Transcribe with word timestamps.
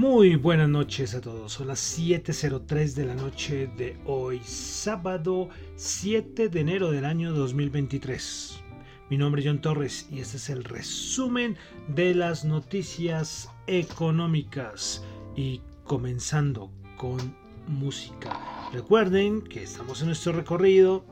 Muy 0.00 0.36
buenas 0.36 0.70
noches 0.70 1.14
a 1.14 1.20
todos. 1.20 1.52
Son 1.52 1.66
las 1.66 1.98
7.03 1.98 2.94
de 2.94 3.04
la 3.04 3.14
noche 3.14 3.66
de 3.76 3.98
hoy, 4.06 4.40
sábado 4.42 5.50
7 5.76 6.48
de 6.48 6.60
enero 6.60 6.90
del 6.90 7.04
año 7.04 7.34
2023. 7.34 8.62
Mi 9.10 9.18
nombre 9.18 9.42
es 9.42 9.46
John 9.46 9.60
Torres 9.60 10.08
y 10.10 10.20
este 10.20 10.38
es 10.38 10.48
el 10.48 10.64
resumen 10.64 11.58
de 11.86 12.14
las 12.14 12.46
noticias 12.46 13.50
económicas. 13.66 15.04
Y 15.36 15.60
comenzando 15.84 16.70
con 16.96 17.36
música. 17.68 18.40
Recuerden 18.72 19.42
que 19.42 19.62
estamos 19.64 20.00
en 20.00 20.06
nuestro 20.06 20.32
recorrido 20.32 21.04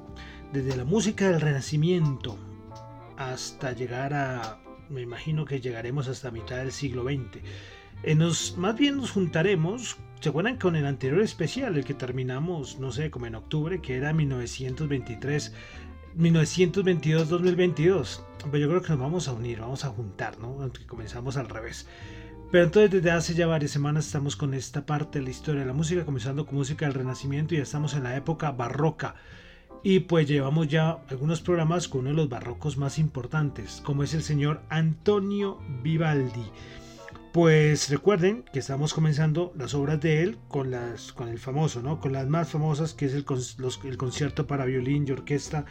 desde 0.54 0.74
la 0.78 0.86
música 0.86 1.30
del 1.30 1.42
Renacimiento 1.42 2.38
hasta 3.18 3.72
llegar 3.72 4.14
a, 4.14 4.62
me 4.88 5.02
imagino 5.02 5.44
que 5.44 5.60
llegaremos 5.60 6.08
hasta 6.08 6.30
mitad 6.30 6.56
del 6.56 6.72
siglo 6.72 7.04
XX 7.04 7.42
eh, 8.02 8.14
nos, 8.14 8.56
más 8.56 8.76
bien 8.76 8.96
nos 8.96 9.10
juntaremos, 9.10 9.96
¿se 10.20 10.28
acuerdan 10.28 10.56
con 10.56 10.76
el 10.76 10.86
anterior 10.86 11.20
especial, 11.20 11.76
el 11.76 11.84
que 11.84 11.94
terminamos, 11.94 12.78
no 12.78 12.92
sé, 12.92 13.10
como 13.10 13.26
en 13.26 13.34
octubre, 13.34 13.80
que 13.80 13.96
era 13.96 14.12
1923, 14.12 15.52
1922-2022? 16.16 18.20
Pero 18.50 18.58
yo 18.58 18.68
creo 18.68 18.82
que 18.82 18.90
nos 18.90 19.00
vamos 19.00 19.28
a 19.28 19.32
unir, 19.32 19.60
vamos 19.60 19.84
a 19.84 19.88
juntar, 19.88 20.38
¿no? 20.38 20.62
Aunque 20.62 20.86
comenzamos 20.86 21.36
al 21.36 21.48
revés. 21.48 21.88
Pero 22.50 22.64
entonces 22.64 22.90
desde 22.90 23.10
hace 23.10 23.34
ya 23.34 23.46
varias 23.46 23.72
semanas 23.72 24.06
estamos 24.06 24.34
con 24.34 24.54
esta 24.54 24.86
parte 24.86 25.18
de 25.18 25.24
la 25.24 25.30
historia 25.30 25.60
de 25.60 25.66
la 25.66 25.74
música, 25.74 26.06
comenzando 26.06 26.46
con 26.46 26.54
música 26.54 26.86
del 26.86 26.94
Renacimiento 26.94 27.54
y 27.54 27.58
ya 27.58 27.64
estamos 27.64 27.94
en 27.94 28.04
la 28.04 28.16
época 28.16 28.52
barroca. 28.52 29.16
Y 29.82 30.00
pues 30.00 30.26
llevamos 30.26 30.68
ya 30.68 30.98
algunos 31.08 31.42
programas 31.42 31.88
con 31.88 32.00
uno 32.00 32.10
de 32.10 32.16
los 32.16 32.28
barrocos 32.28 32.78
más 32.78 32.98
importantes, 32.98 33.82
como 33.84 34.02
es 34.02 34.14
el 34.14 34.22
señor 34.22 34.62
Antonio 34.70 35.58
Vivaldi. 35.82 36.50
Pues 37.32 37.90
recuerden 37.90 38.44
que 38.52 38.58
estamos 38.58 38.94
comenzando 38.94 39.52
las 39.54 39.74
obras 39.74 40.00
de 40.00 40.22
él 40.22 40.38
con, 40.48 40.70
las, 40.70 41.12
con 41.12 41.28
el 41.28 41.38
famoso, 41.38 41.82
¿no? 41.82 42.00
Con 42.00 42.12
las 42.12 42.26
más 42.26 42.48
famosas, 42.48 42.94
que 42.94 43.04
es 43.04 43.14
el, 43.14 43.24
concierto 43.24 44.46
para 44.46 44.64
violín 44.64 45.04
y 45.06 45.12
orquesta 45.12 45.66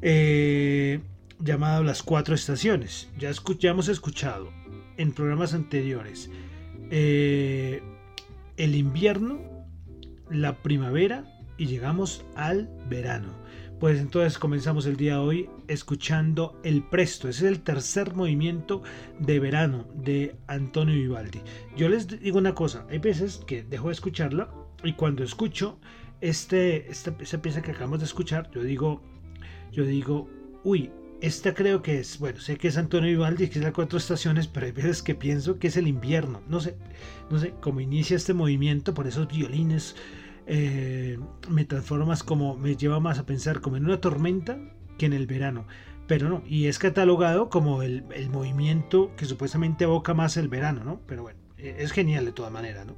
eh, 0.00 1.00
llamado 1.38 1.84
Las 1.84 2.02
Cuatro 2.02 2.34
Estaciones. 2.34 3.10
Ya, 3.18 3.30
hemos 3.68 3.88
escuchado 3.88 4.50
en 4.96 5.12
programas 5.12 5.52
anteriores 5.52 6.30
eh, 6.90 7.82
el 8.56 8.74
invierno, 8.74 9.40
la 10.30 10.62
primavera 10.62 11.24
y 11.58 11.66
llegamos 11.66 12.24
al 12.34 12.70
verano. 12.88 13.34
Pues 13.82 13.98
entonces 13.98 14.38
comenzamos 14.38 14.86
el 14.86 14.96
día 14.96 15.20
hoy 15.20 15.50
escuchando 15.66 16.56
El 16.62 16.84
Presto. 16.84 17.28
Ese 17.28 17.46
es 17.46 17.52
el 17.52 17.62
tercer 17.62 18.14
movimiento 18.14 18.84
de 19.18 19.40
verano 19.40 19.88
de 19.92 20.36
Antonio 20.46 20.94
Vivaldi. 20.94 21.40
Yo 21.76 21.88
les 21.88 22.06
digo 22.06 22.38
una 22.38 22.54
cosa, 22.54 22.86
hay 22.88 22.98
veces 23.00 23.40
que 23.44 23.64
dejo 23.64 23.88
de 23.88 23.94
escucharla 23.94 24.54
y 24.84 24.92
cuando 24.92 25.24
escucho 25.24 25.80
este, 26.20 26.88
esta, 26.92 27.16
pieza 27.16 27.60
que 27.60 27.72
acabamos 27.72 27.98
de 27.98 28.04
escuchar, 28.04 28.48
yo 28.52 28.62
digo, 28.62 29.02
yo 29.72 29.84
digo, 29.84 30.30
uy, 30.62 30.92
esta 31.20 31.52
creo 31.52 31.82
que 31.82 31.98
es, 31.98 32.20
bueno, 32.20 32.38
sé 32.38 32.58
que 32.58 32.68
es 32.68 32.76
Antonio 32.76 33.10
Vivaldi, 33.10 33.48
que 33.48 33.58
es 33.58 33.64
la 33.64 33.72
cuatro 33.72 33.98
estaciones, 33.98 34.46
pero 34.46 34.66
hay 34.66 34.72
veces 34.72 35.02
que 35.02 35.16
pienso 35.16 35.58
que 35.58 35.66
es 35.66 35.76
el 35.76 35.88
invierno. 35.88 36.40
No 36.46 36.60
sé, 36.60 36.76
no 37.30 37.40
sé, 37.40 37.52
cómo 37.60 37.80
inicia 37.80 38.16
este 38.16 38.32
movimiento 38.32 38.94
por 38.94 39.08
esos 39.08 39.26
violines, 39.26 39.96
eh, 40.46 41.18
me 41.48 41.64
transformas 41.64 42.22
como, 42.22 42.56
me 42.56 42.76
lleva 42.76 43.00
más 43.00 43.18
a 43.18 43.26
pensar 43.26 43.60
como 43.60 43.76
en 43.76 43.84
una 43.84 44.00
tormenta 44.00 44.58
que 44.98 45.06
en 45.06 45.12
el 45.12 45.26
verano. 45.26 45.66
Pero 46.06 46.28
no, 46.28 46.42
y 46.46 46.66
es 46.66 46.78
catalogado 46.78 47.48
como 47.48 47.82
el, 47.82 48.04
movimiento 48.30 49.14
que 49.16 49.24
supuestamente 49.24 49.84
evoca 49.84 50.14
más 50.14 50.36
el 50.36 50.48
verano, 50.48 50.84
¿no? 50.84 51.00
Pero 51.06 51.22
bueno 51.22 51.42
es 51.62 51.92
genial 51.92 52.24
de 52.24 52.32
todas 52.32 52.50
maneras, 52.50 52.86
¿no? 52.86 52.96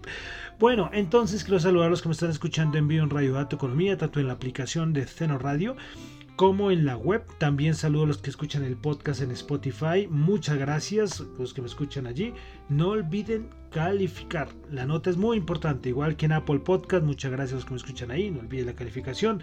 Bueno, 0.59 0.89
entonces 0.93 1.45
quiero 1.45 1.61
saludar 1.61 1.89
a 1.89 1.91
los 1.91 2.01
que 2.01 2.09
me 2.09 2.13
están 2.13 2.31
escuchando 2.31 2.79
en 2.79 2.89
vivo 2.89 3.05
en 3.05 3.11
Radio 3.11 3.35
Dato 3.35 3.57
Economía, 3.57 3.99
tanto 3.99 4.21
en 4.21 4.29
la 4.29 4.33
aplicación 4.33 4.93
de 4.95 5.05
Ceno 5.05 5.39
Radio 5.39 5.77
como 6.37 6.71
en 6.71 6.85
la 6.85 6.97
web. 6.97 7.25
También 7.39 7.75
saludo 7.75 8.05
a 8.05 8.07
los 8.09 8.19
que 8.19 8.31
escuchan 8.31 8.65
el 8.65 8.77
podcast 8.77 9.23
en 9.23 9.31
Spotify. 9.31 10.09
Muchas 10.09 10.59
gracias 10.59 11.21
los 11.39 11.55
que 11.55 11.61
me 11.61 11.69
escuchan 11.69 12.07
allí. 12.07 12.33
No 12.69 12.89
olviden 12.91 13.49
calificar. 13.71 14.49
La 14.71 14.87
nota 14.87 15.11
es 15.11 15.17
muy 15.17 15.37
importante, 15.37 15.89
igual 15.89 16.17
que 16.17 16.27
en 16.27 16.33
Apple 16.33 16.61
Podcast. 16.61 17.05
Muchas 17.05 17.31
gracias 17.31 17.53
a 17.53 17.57
los 17.57 17.65
que 17.65 17.71
me 17.71 17.77
escuchan 17.77 18.11
ahí. 18.11 18.31
No 18.31 18.41
olviden 18.41 18.67
la 18.67 18.75
calificación. 18.75 19.43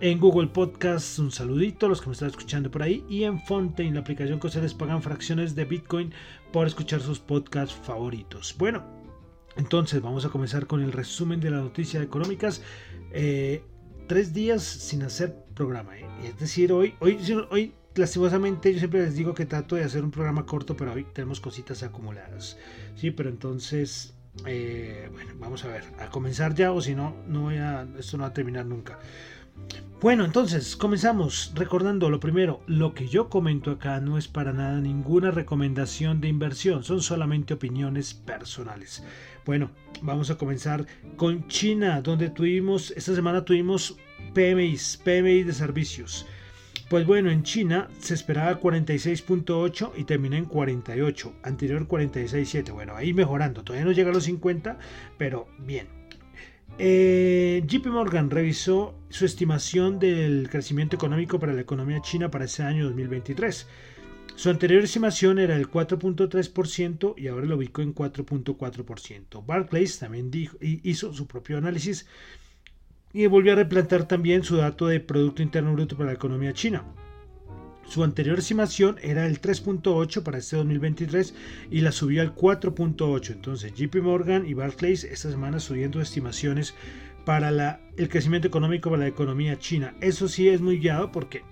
En 0.00 0.18
Google 0.18 0.48
Podcast, 0.48 1.18
un 1.18 1.30
saludito 1.30 1.86
a 1.86 1.88
los 1.88 2.00
que 2.00 2.08
me 2.08 2.12
están 2.12 2.30
escuchando 2.30 2.70
por 2.70 2.82
ahí. 2.82 3.04
Y 3.08 3.24
en 3.24 3.40
Fontaine, 3.40 3.94
la 3.94 4.00
aplicación 4.00 4.40
que 4.40 4.46
ustedes 4.46 4.74
pagan 4.74 5.02
fracciones 5.02 5.54
de 5.54 5.64
Bitcoin 5.64 6.12
por 6.52 6.66
escuchar 6.66 7.00
sus 7.00 7.18
podcasts 7.18 7.74
favoritos. 7.74 8.54
Bueno, 8.58 8.84
entonces 9.56 10.02
vamos 10.02 10.24
a 10.24 10.30
comenzar 10.30 10.66
con 10.66 10.82
el 10.82 10.92
resumen 10.92 11.40
de 11.40 11.50
las 11.50 11.62
noticias 11.62 12.02
económicas. 12.02 12.62
Eh, 13.12 13.62
tres 14.08 14.32
días 14.32 14.62
sin 14.62 15.02
hacer 15.02 15.43
programa. 15.54 15.96
¿eh? 15.96 16.06
Es 16.24 16.38
decir, 16.38 16.72
hoy, 16.72 16.94
hoy, 17.00 17.18
hoy 17.50 17.72
lastimosamente 17.94 18.72
yo 18.72 18.78
siempre 18.78 19.02
les 19.02 19.14
digo 19.14 19.34
que 19.34 19.46
trato 19.46 19.76
de 19.76 19.84
hacer 19.84 20.04
un 20.04 20.10
programa 20.10 20.46
corto, 20.46 20.76
pero 20.76 20.92
hoy 20.92 21.06
tenemos 21.12 21.40
cositas 21.40 21.82
acumuladas. 21.82 22.58
Sí, 22.96 23.10
pero 23.10 23.28
entonces, 23.28 24.14
eh, 24.46 25.08
bueno, 25.12 25.32
vamos 25.38 25.64
a 25.64 25.68
ver, 25.68 25.84
a 25.98 26.10
comenzar 26.10 26.54
ya 26.54 26.72
o 26.72 26.80
si 26.80 26.94
no, 26.94 27.16
no 27.28 27.42
voy 27.42 27.56
a, 27.56 27.86
esto 27.98 28.16
no 28.16 28.22
va 28.22 28.30
a 28.30 28.34
terminar 28.34 28.66
nunca. 28.66 28.98
Bueno, 30.00 30.24
entonces 30.24 30.76
comenzamos 30.76 31.52
recordando 31.54 32.10
lo 32.10 32.20
primero, 32.20 32.60
lo 32.66 32.92
que 32.92 33.08
yo 33.08 33.30
comento 33.30 33.70
acá 33.70 34.00
no 34.00 34.18
es 34.18 34.28
para 34.28 34.52
nada 34.52 34.80
ninguna 34.80 35.30
recomendación 35.30 36.20
de 36.20 36.28
inversión, 36.28 36.84
son 36.84 37.00
solamente 37.00 37.54
opiniones 37.54 38.12
personales. 38.12 39.02
Bueno, 39.46 39.70
vamos 40.02 40.30
a 40.30 40.36
comenzar 40.36 40.86
con 41.16 41.46
China, 41.48 42.02
donde 42.02 42.28
tuvimos, 42.28 42.90
esta 42.90 43.14
semana 43.14 43.44
tuvimos 43.44 43.96
PMIs, 44.34 45.00
PMI 45.04 45.44
de 45.44 45.52
servicios. 45.52 46.26
Pues 46.88 47.06
bueno, 47.06 47.30
en 47.30 47.42
China 47.42 47.88
se 47.98 48.14
esperaba 48.14 48.60
46.8 48.60 49.92
y 49.96 50.04
terminó 50.04 50.36
en 50.36 50.44
48, 50.44 51.34
anterior 51.42 51.88
46.7. 51.88 52.72
Bueno, 52.72 52.94
ahí 52.94 53.14
mejorando, 53.14 53.64
todavía 53.64 53.86
no 53.86 53.92
llega 53.92 54.10
a 54.10 54.14
los 54.14 54.24
50, 54.24 54.78
pero 55.16 55.48
bien. 55.58 55.88
Eh, 56.78 57.62
JP 57.66 57.86
Morgan 57.86 58.30
revisó 58.30 58.94
su 59.08 59.24
estimación 59.24 59.98
del 59.98 60.48
crecimiento 60.50 60.96
económico 60.96 61.38
para 61.38 61.52
la 61.52 61.60
economía 61.60 62.02
china 62.02 62.30
para 62.30 62.44
ese 62.44 62.64
año 62.64 62.84
2023. 62.84 63.66
Su 64.36 64.50
anterior 64.50 64.82
estimación 64.82 65.38
era 65.38 65.54
el 65.54 65.70
4.3% 65.70 67.14
y 67.16 67.28
ahora 67.28 67.46
lo 67.46 67.56
ubicó 67.56 67.82
en 67.82 67.94
4.4%. 67.94 69.46
Barclays 69.46 70.00
también 70.00 70.30
hizo 70.60 71.14
su 71.14 71.26
propio 71.28 71.58
análisis 71.58 72.06
y 73.14 73.26
volvió 73.26 73.52
a 73.52 73.56
replantear 73.56 74.06
también 74.06 74.42
su 74.42 74.56
dato 74.56 74.88
de 74.88 75.00
Producto 75.00 75.40
Interno 75.40 75.72
Bruto 75.72 75.96
para 75.96 76.08
la 76.08 76.14
economía 76.14 76.52
china. 76.52 76.84
Su 77.86 78.02
anterior 78.02 78.38
estimación 78.38 78.96
era 79.02 79.26
el 79.26 79.40
3.8 79.40 80.22
para 80.22 80.38
este 80.38 80.56
2023 80.56 81.34
y 81.70 81.80
la 81.80 81.92
subió 81.92 82.22
al 82.22 82.34
4.8. 82.34 83.30
Entonces 83.30 83.72
JP 83.74 84.02
Morgan 84.02 84.46
y 84.46 84.54
Barclays 84.54 85.04
esta 85.04 85.30
semana 85.30 85.60
subiendo 85.60 86.00
estimaciones 86.00 86.74
para 87.24 87.50
la, 87.50 87.80
el 87.96 88.08
crecimiento 88.08 88.48
económico 88.48 88.90
para 88.90 89.02
la 89.02 89.08
economía 89.08 89.58
china. 89.58 89.94
Eso 90.00 90.28
sí 90.28 90.48
es 90.48 90.60
muy 90.60 90.78
guiado 90.78 91.12
porque 91.12 91.42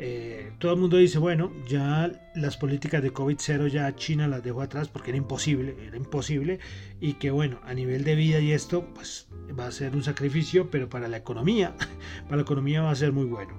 eh, 0.00 0.52
todo 0.58 0.74
el 0.74 0.80
mundo 0.80 0.96
dice, 0.96 1.18
bueno, 1.18 1.52
ya 1.66 2.12
las 2.34 2.56
políticas 2.56 3.02
de 3.02 3.12
COVID-0 3.12 3.66
ya 3.68 3.94
China 3.96 4.28
las 4.28 4.44
dejó 4.44 4.62
atrás 4.62 4.86
porque 4.88 5.10
era 5.10 5.18
imposible, 5.18 5.76
era 5.84 5.96
imposible 5.96 6.60
y 7.00 7.14
que 7.14 7.32
bueno, 7.32 7.58
a 7.64 7.74
nivel 7.74 8.04
de 8.04 8.14
vida 8.14 8.38
y 8.38 8.52
esto 8.52 8.86
pues 8.94 9.26
va 9.58 9.66
a 9.66 9.72
ser 9.72 9.96
un 9.96 10.04
sacrificio, 10.04 10.70
pero 10.70 10.88
para 10.88 11.08
la 11.08 11.16
economía, 11.16 11.74
para 12.24 12.36
la 12.36 12.42
economía 12.42 12.82
va 12.82 12.92
a 12.92 12.96
ser 12.96 13.12
muy 13.12 13.26
bueno. 13.26 13.54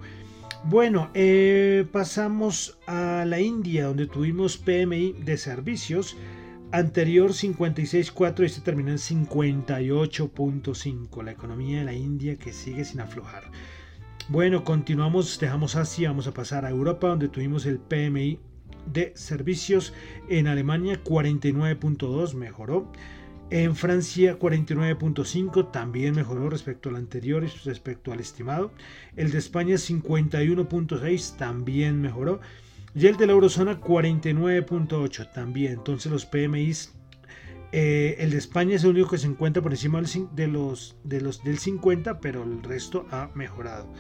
Bueno, 0.66 1.10
eh, 1.14 1.86
pasamos 1.92 2.78
a 2.86 3.24
la 3.26 3.40
India, 3.40 3.86
donde 3.86 4.08
tuvimos 4.08 4.58
PMI 4.58 5.14
de 5.14 5.38
servicios. 5.38 6.18
Anterior 6.72 7.32
56.4 7.32 8.42
y 8.42 8.46
este 8.46 8.62
terminó 8.62 8.92
en 8.92 8.98
58.5. 8.98 11.24
La 11.24 11.32
economía 11.32 11.80
de 11.80 11.86
la 11.86 11.94
India 11.94 12.36
que 12.36 12.54
sigue 12.54 12.86
sin 12.86 13.00
aflojar. 13.00 13.46
Bueno, 14.30 14.64
continuamos, 14.64 15.40
dejamos 15.40 15.76
Asia, 15.76 16.10
vamos 16.10 16.28
a 16.28 16.36
pasar 16.36 16.64
a 16.64 16.70
Europa, 16.70 17.08
donde 17.08 17.30
tuvimos 17.30 17.66
el 17.66 17.80
PMI 17.80 18.38
de 18.86 19.12
servicios. 19.16 19.92
En 20.30 20.46
Alemania 20.46 21.04
49.2 21.04 22.36
mejoró. 22.36 22.92
En 23.50 23.76
Francia 23.76 24.38
49.5 24.38 25.72
también 25.72 26.14
mejoró 26.14 26.48
respecto 26.48 26.90
al 26.90 26.98
anterior 26.98 27.44
y 27.44 27.48
respecto 27.66 28.12
al 28.12 28.20
estimado. 28.20 28.72
El 29.16 29.32
de 29.32 29.40
España 29.40 29.74
51.6 29.74 31.38
también 31.38 32.00
mejoró. 32.00 32.40
Y 32.94 33.08
el 33.08 33.18
de 33.18 33.26
la 33.26 33.34
eurozona 33.34 33.82
49.8 33.82 35.32
también. 35.34 35.74
Entonces 35.74 36.12
los 36.12 36.28
PMIs, 36.28 36.94
eh, 37.72 38.16
el 38.20 38.30
de 38.30 38.38
España 38.38 38.76
es 38.76 38.84
el 38.84 38.92
único 38.92 39.10
que 39.10 39.18
se 39.18 39.26
encuentra 39.26 39.64
por 39.64 39.72
encima 39.72 40.00
del 40.00 41.58
50, 41.58 42.20
pero 42.20 42.44
el 42.44 42.62
resto 42.62 43.08
ha 43.10 43.32
mejorado. 43.34 43.92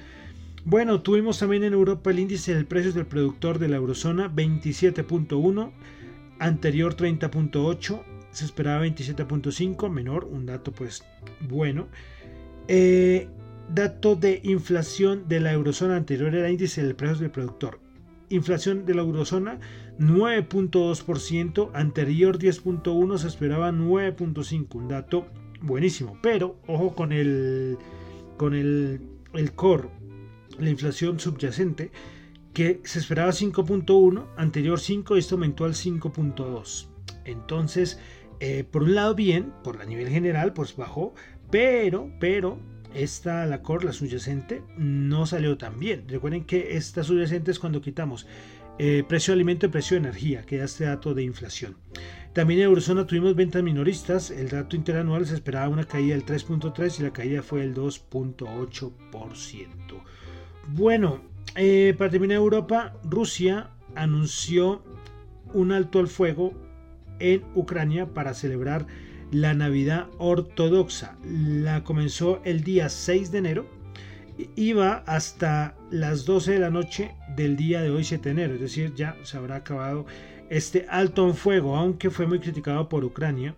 Bueno, 0.69 1.01
tuvimos 1.01 1.39
también 1.39 1.63
en 1.63 1.73
Europa 1.73 2.11
el 2.11 2.19
índice 2.19 2.53
de 2.53 2.63
precios 2.63 2.93
del 2.93 3.07
productor 3.07 3.57
de 3.57 3.69
la 3.69 3.77
eurozona 3.77 4.31
27.1, 4.31 5.71
anterior 6.37 6.95
30.8 6.95 8.03
se 8.29 8.45
esperaba 8.45 8.85
27.5, 8.85 9.89
menor, 9.89 10.25
un 10.25 10.45
dato 10.45 10.71
pues 10.71 11.03
bueno. 11.39 11.87
Eh, 12.67 13.27
dato 13.73 14.15
de 14.15 14.41
inflación 14.43 15.27
de 15.27 15.39
la 15.39 15.53
eurozona 15.53 15.95
anterior 15.95 16.35
era 16.35 16.51
índice 16.51 16.83
de 16.85 16.93
precios 16.93 17.19
del 17.19 17.31
productor. 17.31 17.79
Inflación 18.29 18.85
de 18.85 18.93
la 18.93 19.01
eurozona 19.01 19.59
9.2%, 19.97 21.71
anterior 21.73 22.37
10.1 22.37 23.17
se 23.17 23.27
esperaba 23.27 23.71
9.5, 23.71 24.75
un 24.75 24.87
dato 24.87 25.25
buenísimo. 25.63 26.19
Pero 26.21 26.57
ojo 26.67 26.93
con 26.93 27.11
el 27.11 27.79
con 28.37 28.53
el, 28.53 29.01
el 29.33 29.51
core, 29.53 29.89
la 30.59 30.69
inflación 30.69 31.19
subyacente, 31.19 31.91
que 32.53 32.81
se 32.83 32.99
esperaba 32.99 33.31
5.1, 33.31 34.25
anterior 34.37 34.79
5, 34.79 35.15
esto 35.15 35.35
aumentó 35.35 35.65
al 35.65 35.73
5.2. 35.73 36.87
Entonces, 37.25 37.99
eh, 38.39 38.63
por 38.63 38.83
un 38.83 38.95
lado 38.95 39.15
bien, 39.15 39.53
por 39.63 39.77
la 39.77 39.85
nivel 39.85 40.09
general, 40.09 40.53
pues 40.53 40.75
bajó, 40.75 41.13
pero, 41.51 42.11
pero, 42.19 42.59
esta, 42.93 43.45
la 43.45 43.61
core, 43.61 43.85
la 43.85 43.93
subyacente, 43.93 44.63
no 44.77 45.25
salió 45.25 45.57
tan 45.57 45.79
bien. 45.79 46.05
Recuerden 46.07 46.45
que 46.45 46.77
esta 46.77 47.03
subyacente 47.03 47.51
es 47.51 47.59
cuando 47.59 47.81
quitamos 47.81 48.25
eh, 48.81 49.03
precio 49.07 49.33
de 49.33 49.35
alimento 49.35 49.65
y 49.65 49.69
precio 49.69 49.95
de 49.95 50.07
energía, 50.07 50.45
que 50.45 50.57
da 50.57 50.65
este 50.65 50.85
dato 50.85 51.13
de 51.13 51.23
inflación. 51.23 51.75
También 52.33 52.61
en 52.61 52.67
Eurozona 52.67 53.05
tuvimos 53.05 53.35
ventas 53.35 53.61
minoristas, 53.61 54.31
el 54.31 54.49
dato 54.49 54.75
interanual 54.75 55.25
se 55.25 55.33
esperaba 55.33 55.67
una 55.67 55.83
caída 55.83 56.15
del 56.15 56.25
3.3 56.25 56.99
y 56.99 57.03
la 57.03 57.11
caída 57.11 57.43
fue 57.43 57.61
del 57.61 57.75
2.8%. 57.75 58.91
Bueno, 60.67 61.21
eh, 61.55 61.95
para 61.97 62.11
terminar 62.11 62.37
Europa, 62.37 62.93
Rusia 63.03 63.69
anunció 63.95 64.83
un 65.53 65.71
alto 65.71 65.99
al 65.99 66.07
fuego 66.07 66.53
en 67.19 67.43
Ucrania 67.55 68.13
para 68.13 68.33
celebrar 68.33 68.85
la 69.31 69.53
Navidad 69.53 70.07
ortodoxa. 70.17 71.17
La 71.25 71.83
comenzó 71.83 72.41
el 72.43 72.63
día 72.63 72.89
6 72.89 73.31
de 73.31 73.37
enero 73.37 73.79
va 74.77 75.03
hasta 75.05 75.75
las 75.91 76.25
12 76.25 76.53
de 76.53 76.59
la 76.59 76.69
noche 76.69 77.15
del 77.35 77.55
día 77.55 77.81
de 77.81 77.89
hoy 77.89 78.03
7 78.03 78.23
de 78.23 78.31
enero, 78.31 78.55
es 78.55 78.61
decir, 78.61 78.93
ya 78.95 79.15
se 79.23 79.37
habrá 79.37 79.57
acabado 79.57 80.05
este 80.49 80.85
alto 80.89 81.27
en 81.27 81.35
fuego, 81.35 81.75
aunque 81.75 82.09
fue 82.09 82.25
muy 82.25 82.39
criticado 82.39 82.89
por 82.89 83.03
Ucrania, 83.03 83.55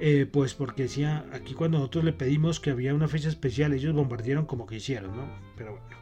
eh, 0.00 0.26
pues 0.30 0.54
porque 0.54 0.84
decía, 0.84 1.24
aquí 1.32 1.54
cuando 1.54 1.78
nosotros 1.78 2.04
le 2.04 2.12
pedimos 2.12 2.60
que 2.60 2.70
había 2.70 2.94
una 2.94 3.08
fecha 3.08 3.28
especial, 3.28 3.72
ellos 3.72 3.94
bombardearon 3.94 4.46
como 4.46 4.66
que 4.66 4.76
hicieron, 4.76 5.16
¿no? 5.16 5.26
Pero 5.56 5.72
bueno. 5.72 5.97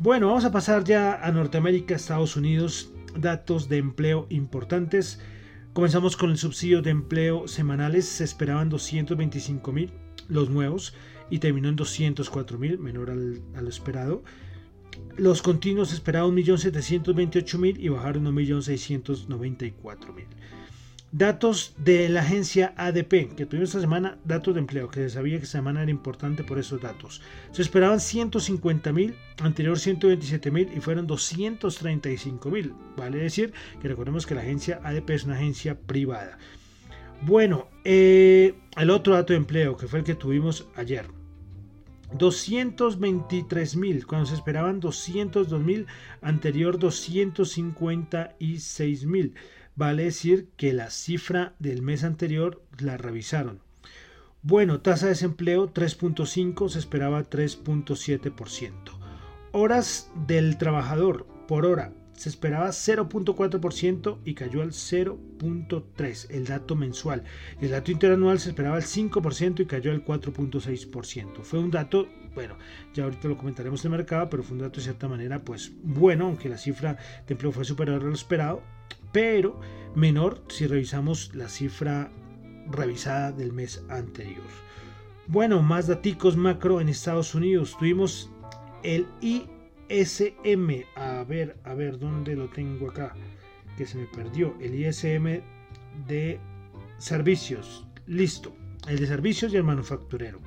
Bueno, 0.00 0.28
vamos 0.28 0.44
a 0.44 0.52
pasar 0.52 0.84
ya 0.84 1.14
a 1.26 1.32
Norteamérica, 1.32 1.96
Estados 1.96 2.36
Unidos, 2.36 2.92
datos 3.16 3.68
de 3.68 3.78
empleo 3.78 4.28
importantes. 4.30 5.20
Comenzamos 5.72 6.16
con 6.16 6.30
el 6.30 6.38
subsidio 6.38 6.82
de 6.82 6.90
empleo 6.90 7.48
semanales, 7.48 8.06
se 8.06 8.22
esperaban 8.22 8.68
225 8.68 9.72
mil 9.72 9.92
los 10.28 10.50
nuevos 10.50 10.94
y 11.30 11.40
terminó 11.40 11.68
en 11.68 11.74
204 11.74 12.58
mil, 12.60 12.78
menor 12.78 13.10
al, 13.10 13.42
lo 13.60 13.68
esperado. 13.68 14.22
los 15.16 15.42
continuos 15.42 15.92
esperaban 15.92 16.30
1.728.000 16.36 17.80
y 17.80 17.88
bajaron 17.88 18.28
a 18.28 18.30
1.694.000. 18.30 20.26
Datos 21.10 21.74
de 21.78 22.06
la 22.10 22.20
agencia 22.20 22.74
ADP, 22.76 23.34
que 23.34 23.46
tuvimos 23.46 23.70
esta 23.70 23.80
semana, 23.80 24.18
datos 24.24 24.52
de 24.52 24.60
empleo, 24.60 24.90
que 24.90 25.00
se 25.00 25.08
sabía 25.08 25.38
que 25.38 25.44
esta 25.44 25.56
semana 25.56 25.80
era 25.80 25.90
importante 25.90 26.44
por 26.44 26.58
esos 26.58 26.82
datos. 26.82 27.22
Se 27.50 27.62
esperaban 27.62 27.98
150.000, 27.98 29.14
anterior 29.40 29.78
127.000 29.78 30.76
y 30.76 30.80
fueron 30.80 31.08
235.000. 31.08 32.74
Vale 32.98 33.16
decir 33.16 33.54
que 33.80 33.88
recordemos 33.88 34.26
que 34.26 34.34
la 34.34 34.42
agencia 34.42 34.82
ADP 34.84 35.08
es 35.10 35.24
una 35.24 35.36
agencia 35.36 35.80
privada. 35.80 36.36
Bueno, 37.22 37.68
eh, 37.84 38.54
el 38.76 38.90
otro 38.90 39.14
dato 39.14 39.32
de 39.32 39.38
empleo, 39.38 39.78
que 39.78 39.88
fue 39.88 40.00
el 40.00 40.04
que 40.04 40.14
tuvimos 40.14 40.68
ayer. 40.76 41.06
223.000, 42.18 44.04
cuando 44.04 44.26
se 44.26 44.34
esperaban 44.34 44.82
202.000, 44.82 45.86
anterior 46.20 46.78
256.000 46.78 49.32
vale 49.78 50.02
decir 50.02 50.48
que 50.56 50.72
la 50.72 50.90
cifra 50.90 51.54
del 51.60 51.82
mes 51.82 52.02
anterior 52.02 52.60
la 52.80 52.96
revisaron. 52.96 53.60
Bueno, 54.42 54.80
tasa 54.80 55.06
de 55.06 55.10
desempleo 55.12 55.72
3.5, 55.72 56.68
se 56.68 56.80
esperaba 56.80 57.22
3.7%. 57.22 58.72
Horas 59.52 60.10
del 60.26 60.58
trabajador 60.58 61.26
por 61.46 61.64
hora 61.64 61.92
se 62.12 62.28
esperaba 62.28 62.68
0.4% 62.70 64.18
y 64.24 64.34
cayó 64.34 64.62
al 64.62 64.72
0.3%, 64.72 66.26
el 66.30 66.46
dato 66.46 66.74
mensual. 66.74 67.22
El 67.60 67.70
dato 67.70 67.92
interanual 67.92 68.40
se 68.40 68.48
esperaba 68.48 68.78
el 68.78 68.82
5% 68.82 69.60
y 69.60 69.66
cayó 69.66 69.92
al 69.92 70.04
4.6%. 70.04 71.42
Fue 71.42 71.60
un 71.60 71.70
dato, 71.70 72.08
bueno, 72.38 72.56
ya 72.94 73.02
ahorita 73.02 73.26
lo 73.26 73.36
comentaremos 73.36 73.84
en 73.84 73.90
el 73.90 73.98
mercado, 73.98 74.30
pero 74.30 74.44
fue 74.44 74.54
un 74.54 74.62
dato 74.62 74.76
de 74.76 74.82
cierta 74.82 75.08
manera 75.08 75.40
pues 75.40 75.72
bueno, 75.82 76.26
aunque 76.26 76.48
la 76.48 76.56
cifra 76.56 76.92
de 77.26 77.34
empleo 77.34 77.50
fue 77.50 77.64
superior 77.64 78.00
a 78.00 78.04
lo 78.04 78.14
esperado, 78.14 78.62
pero 79.10 79.60
menor 79.96 80.44
si 80.46 80.68
revisamos 80.68 81.34
la 81.34 81.48
cifra 81.48 82.12
revisada 82.70 83.32
del 83.32 83.52
mes 83.52 83.82
anterior. 83.88 84.44
Bueno, 85.26 85.60
más 85.62 85.88
datos 85.88 86.36
macro 86.36 86.80
en 86.80 86.88
Estados 86.88 87.34
Unidos. 87.34 87.76
Tuvimos 87.76 88.30
el 88.84 89.08
ISM. 89.20 90.84
A 90.94 91.24
ver, 91.24 91.56
a 91.64 91.74
ver, 91.74 91.98
¿dónde 91.98 92.36
lo 92.36 92.48
tengo 92.50 92.90
acá? 92.90 93.16
Que 93.76 93.84
se 93.84 93.98
me 93.98 94.06
perdió. 94.06 94.54
El 94.60 94.76
ISM 94.76 95.42
de 96.06 96.38
servicios. 96.98 97.84
Listo. 98.06 98.54
El 98.86 99.00
de 99.00 99.08
servicios 99.08 99.52
y 99.52 99.56
el 99.56 99.64
manufacturero. 99.64 100.38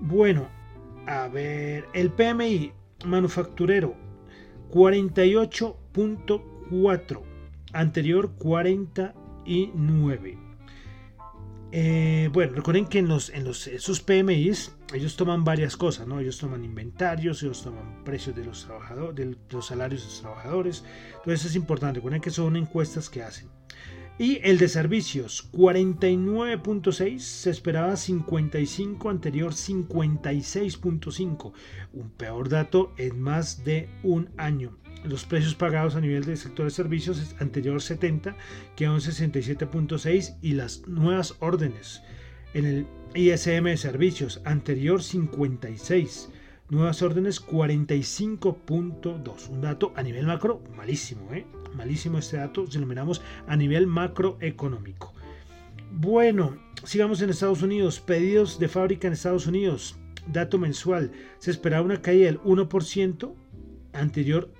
Bueno, 0.00 0.48
a 1.06 1.28
ver, 1.28 1.86
el 1.92 2.10
PMI 2.10 2.72
manufacturero 3.04 3.94
48.4 4.70 7.22
anterior 7.72 8.32
49. 8.36 10.38
Eh, 11.72 12.28
bueno, 12.32 12.54
recuerden 12.54 12.86
que 12.86 12.98
en 12.98 13.06
los, 13.06 13.30
en 13.30 13.44
los 13.44 13.68
esos 13.68 14.00
PMIs 14.00 14.74
ellos 14.92 15.14
toman 15.16 15.44
varias 15.44 15.76
cosas, 15.76 16.08
¿no? 16.08 16.18
Ellos 16.18 16.38
toman 16.38 16.64
inventarios, 16.64 17.44
ellos 17.44 17.62
toman 17.62 18.02
precios 18.02 18.34
de 18.34 18.44
los 18.44 18.64
trabajadores, 18.64 19.14
de 19.14 19.36
los 19.50 19.66
salarios 19.66 20.02
de 20.02 20.08
los 20.08 20.20
trabajadores. 20.20 20.84
Entonces 21.18 21.46
es 21.46 21.54
importante, 21.56 21.98
recuerden 21.98 22.20
que 22.20 22.30
son 22.30 22.56
encuestas 22.56 23.08
que 23.08 23.22
hacen. 23.22 23.48
Y 24.20 24.38
el 24.42 24.58
de 24.58 24.68
servicios, 24.68 25.50
49.6, 25.50 27.18
se 27.20 27.48
esperaba 27.48 27.96
55, 27.96 29.08
anterior 29.08 29.54
56.5. 29.54 31.52
Un 31.94 32.10
peor 32.10 32.50
dato 32.50 32.92
en 32.98 33.18
más 33.18 33.64
de 33.64 33.88
un 34.02 34.28
año 34.36 34.76
los 35.04 35.24
precios 35.24 35.54
pagados 35.54 35.96
a 35.96 36.02
nivel 36.02 36.26
del 36.26 36.36
sector 36.36 36.66
de 36.66 36.70
servicios 36.70 37.34
anterior 37.38 37.80
70 37.80 38.36
quedó 38.76 38.92
en 38.92 39.00
67.6 39.00 40.36
y 40.42 40.52
las 40.52 40.86
nuevas 40.86 41.36
órdenes 41.40 42.02
en 42.52 42.66
el 42.66 42.86
ISM 43.14 43.64
de 43.64 43.78
servicios 43.78 44.42
anterior 44.44 45.02
56 45.02 46.28
nuevas 46.68 47.00
órdenes 47.00 47.42
45.2 47.42 49.48
un 49.48 49.60
dato 49.62 49.94
a 49.96 50.02
nivel 50.02 50.26
macro 50.26 50.62
malísimo 50.76 51.32
¿eh? 51.32 51.46
Malísimo 51.74 52.18
este 52.18 52.36
dato 52.36 52.66
si 52.66 52.78
lo 52.78 52.86
miramos 52.86 53.22
a 53.46 53.56
nivel 53.56 53.86
macroeconómico 53.86 55.12
bueno 55.92 56.56
sigamos 56.84 57.20
en 57.22 57.30
Estados 57.30 57.62
Unidos 57.62 58.00
pedidos 58.00 58.58
de 58.58 58.68
fábrica 58.68 59.06
en 59.06 59.14
Estados 59.14 59.46
Unidos 59.46 59.98
dato 60.26 60.58
mensual 60.58 61.12
se 61.38 61.50
esperaba 61.50 61.84
una 61.84 62.02
caída 62.02 62.26
del 62.26 62.40
1% 62.40 63.34
anterior 63.92 64.52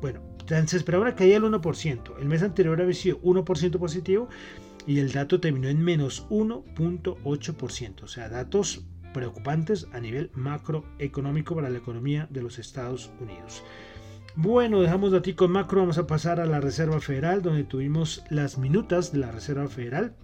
bueno, 0.00 0.22
se 0.66 0.76
esperaba 0.76 1.04
una 1.04 1.14
caída 1.14 1.38
del 1.38 1.50
1%. 1.50 2.18
El 2.18 2.26
mes 2.26 2.42
anterior 2.42 2.80
había 2.80 2.94
sido 2.94 3.20
1% 3.20 3.78
positivo 3.78 4.28
y 4.86 4.98
el 4.98 5.12
dato 5.12 5.40
terminó 5.40 5.68
en 5.68 5.82
menos 5.82 6.26
1.8%. 6.30 8.02
O 8.02 8.08
sea, 8.08 8.28
datos 8.28 8.84
preocupantes 9.12 9.86
a 9.92 10.00
nivel 10.00 10.30
macroeconómico 10.34 11.54
para 11.54 11.70
la 11.70 11.78
economía 11.78 12.26
de 12.30 12.42
los 12.42 12.58
Estados 12.58 13.10
Unidos. 13.20 13.62
Bueno, 14.38 14.82
dejamos 14.82 15.12
datos 15.12 15.48
macro, 15.48 15.80
vamos 15.80 15.96
a 15.96 16.06
pasar 16.06 16.40
a 16.40 16.46
la 16.46 16.60
Reserva 16.60 17.00
Federal, 17.00 17.40
donde 17.40 17.64
tuvimos 17.64 18.22
las 18.28 18.58
minutas 18.58 19.10
de 19.10 19.18
la 19.18 19.32
Reserva 19.32 19.66
Federal. 19.66 20.14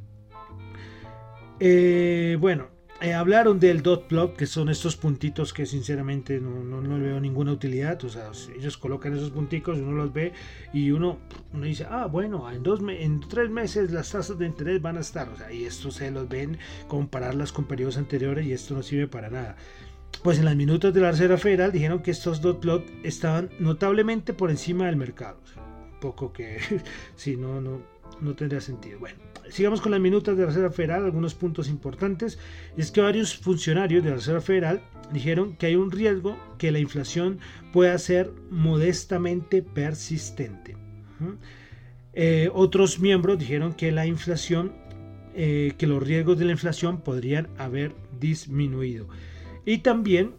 Eh, 1.59 2.37
bueno, 2.38 2.69
eh, 3.00 3.14
hablaron 3.14 3.59
del 3.59 3.81
dot 3.83 4.09
plot, 4.09 4.37
que 4.37 4.45
son 4.45 4.69
estos 4.69 4.97
puntitos 4.97 5.54
que 5.54 5.64
sinceramente 5.64 6.40
no, 6.40 6.62
no, 6.62 6.83
no, 6.83 7.00
veo 7.00 7.21
ninguna 7.21 7.52
utilidad. 7.52 8.04
O 8.04 8.11
sea, 8.11 8.31
ellos 8.54 8.76
colocan 8.76 9.16
esos 9.16 9.31
puntitos, 9.31 9.78
uno 9.78 9.92
los 9.92 10.12
ve 10.12 10.35
y 10.75 10.90
uno, 10.90 11.19
uno 11.54 11.64
dice, 11.64 11.87
ah, 11.88 12.04
bueno, 12.04 12.50
en, 12.50 12.62
dos 12.62 12.81
en 12.87 13.21
tres 13.21 13.49
meses 13.49 13.92
las 13.92 14.12
tasas 14.12 14.38
de 14.38 14.45
interés 14.45 14.83
van 14.83 14.99
a 14.99 15.00
estar. 15.00 15.31
O 15.31 15.37
sea, 15.37 15.50
y 15.50 15.64
esto 15.64 15.90
se 15.90 16.11
los 16.11 16.28
ven 16.28 16.59
compararlas 16.87 17.50
con 17.50 17.64
periodos 17.64 17.97
anteriores 17.97 18.45
y 18.45 18.52
esto 18.52 18.75
no 18.75 18.83
sirve 18.83 19.09
para 19.09 19.31
nada. 19.31 19.57
Pues 20.23 20.38
en 20.38 20.45
las 20.45 20.57
minutos 20.57 20.95
de 20.95 21.00
la 21.00 21.11
Reserva 21.11 21.37
Federal 21.37 21.73
dijeron 21.73 22.02
que 22.02 22.12
estos 22.12 22.40
dot 22.40 22.61
plot 22.61 22.85
estaban 23.02 23.50
notablemente 23.59 24.33
por 24.33 24.50
encima 24.50 24.87
del 24.87 24.97
mercado. 24.97 25.38
un 25.95 26.00
poco 26.00 26.33
que, 26.33 26.59
si 27.16 27.37
no, 27.37 27.61
no, 27.61 27.83
no 28.21 28.35
tendría 28.35 28.61
sentido. 28.61 28.99
Bueno 29.00 29.33
sigamos 29.52 29.81
con 29.81 29.92
las 29.92 30.00
minutas 30.00 30.37
de 30.37 30.42
la 30.42 30.49
Reserva 30.49 30.71
Federal, 30.71 31.04
algunos 31.04 31.35
puntos 31.35 31.69
importantes. 31.69 32.38
Es 32.76 32.90
que 32.90 33.00
varios 33.00 33.37
funcionarios 33.37 34.02
de 34.02 34.11
la 34.11 34.16
Reserva 34.16 34.40
Federal 34.40 34.83
dijeron 35.12 35.57
que 35.57 35.66
hay 35.66 35.76
un 35.76 35.90
riesgo 35.90 36.38
que 36.59 36.73
la 36.73 36.78
inflación 36.78 37.38
pueda 37.73 37.97
ser 37.99 38.31
modestamente 38.50 39.62
persistente. 39.62 40.76
Eh, 42.14 42.50
otros 42.52 42.99
miembros 42.99 43.38
dijeron 43.38 43.75
que 43.75 43.92
la 43.92 44.07
inflación, 44.07 44.73
eh, 45.35 45.75
que 45.78 45.87
los 45.87 46.02
riesgos 46.02 46.38
de 46.38 46.47
la 46.47 46.52
inflación 46.52 47.00
podrían 47.00 47.49
haber 47.59 47.95
disminuido. 48.19 49.07
Y 49.64 49.78
también 49.78 50.35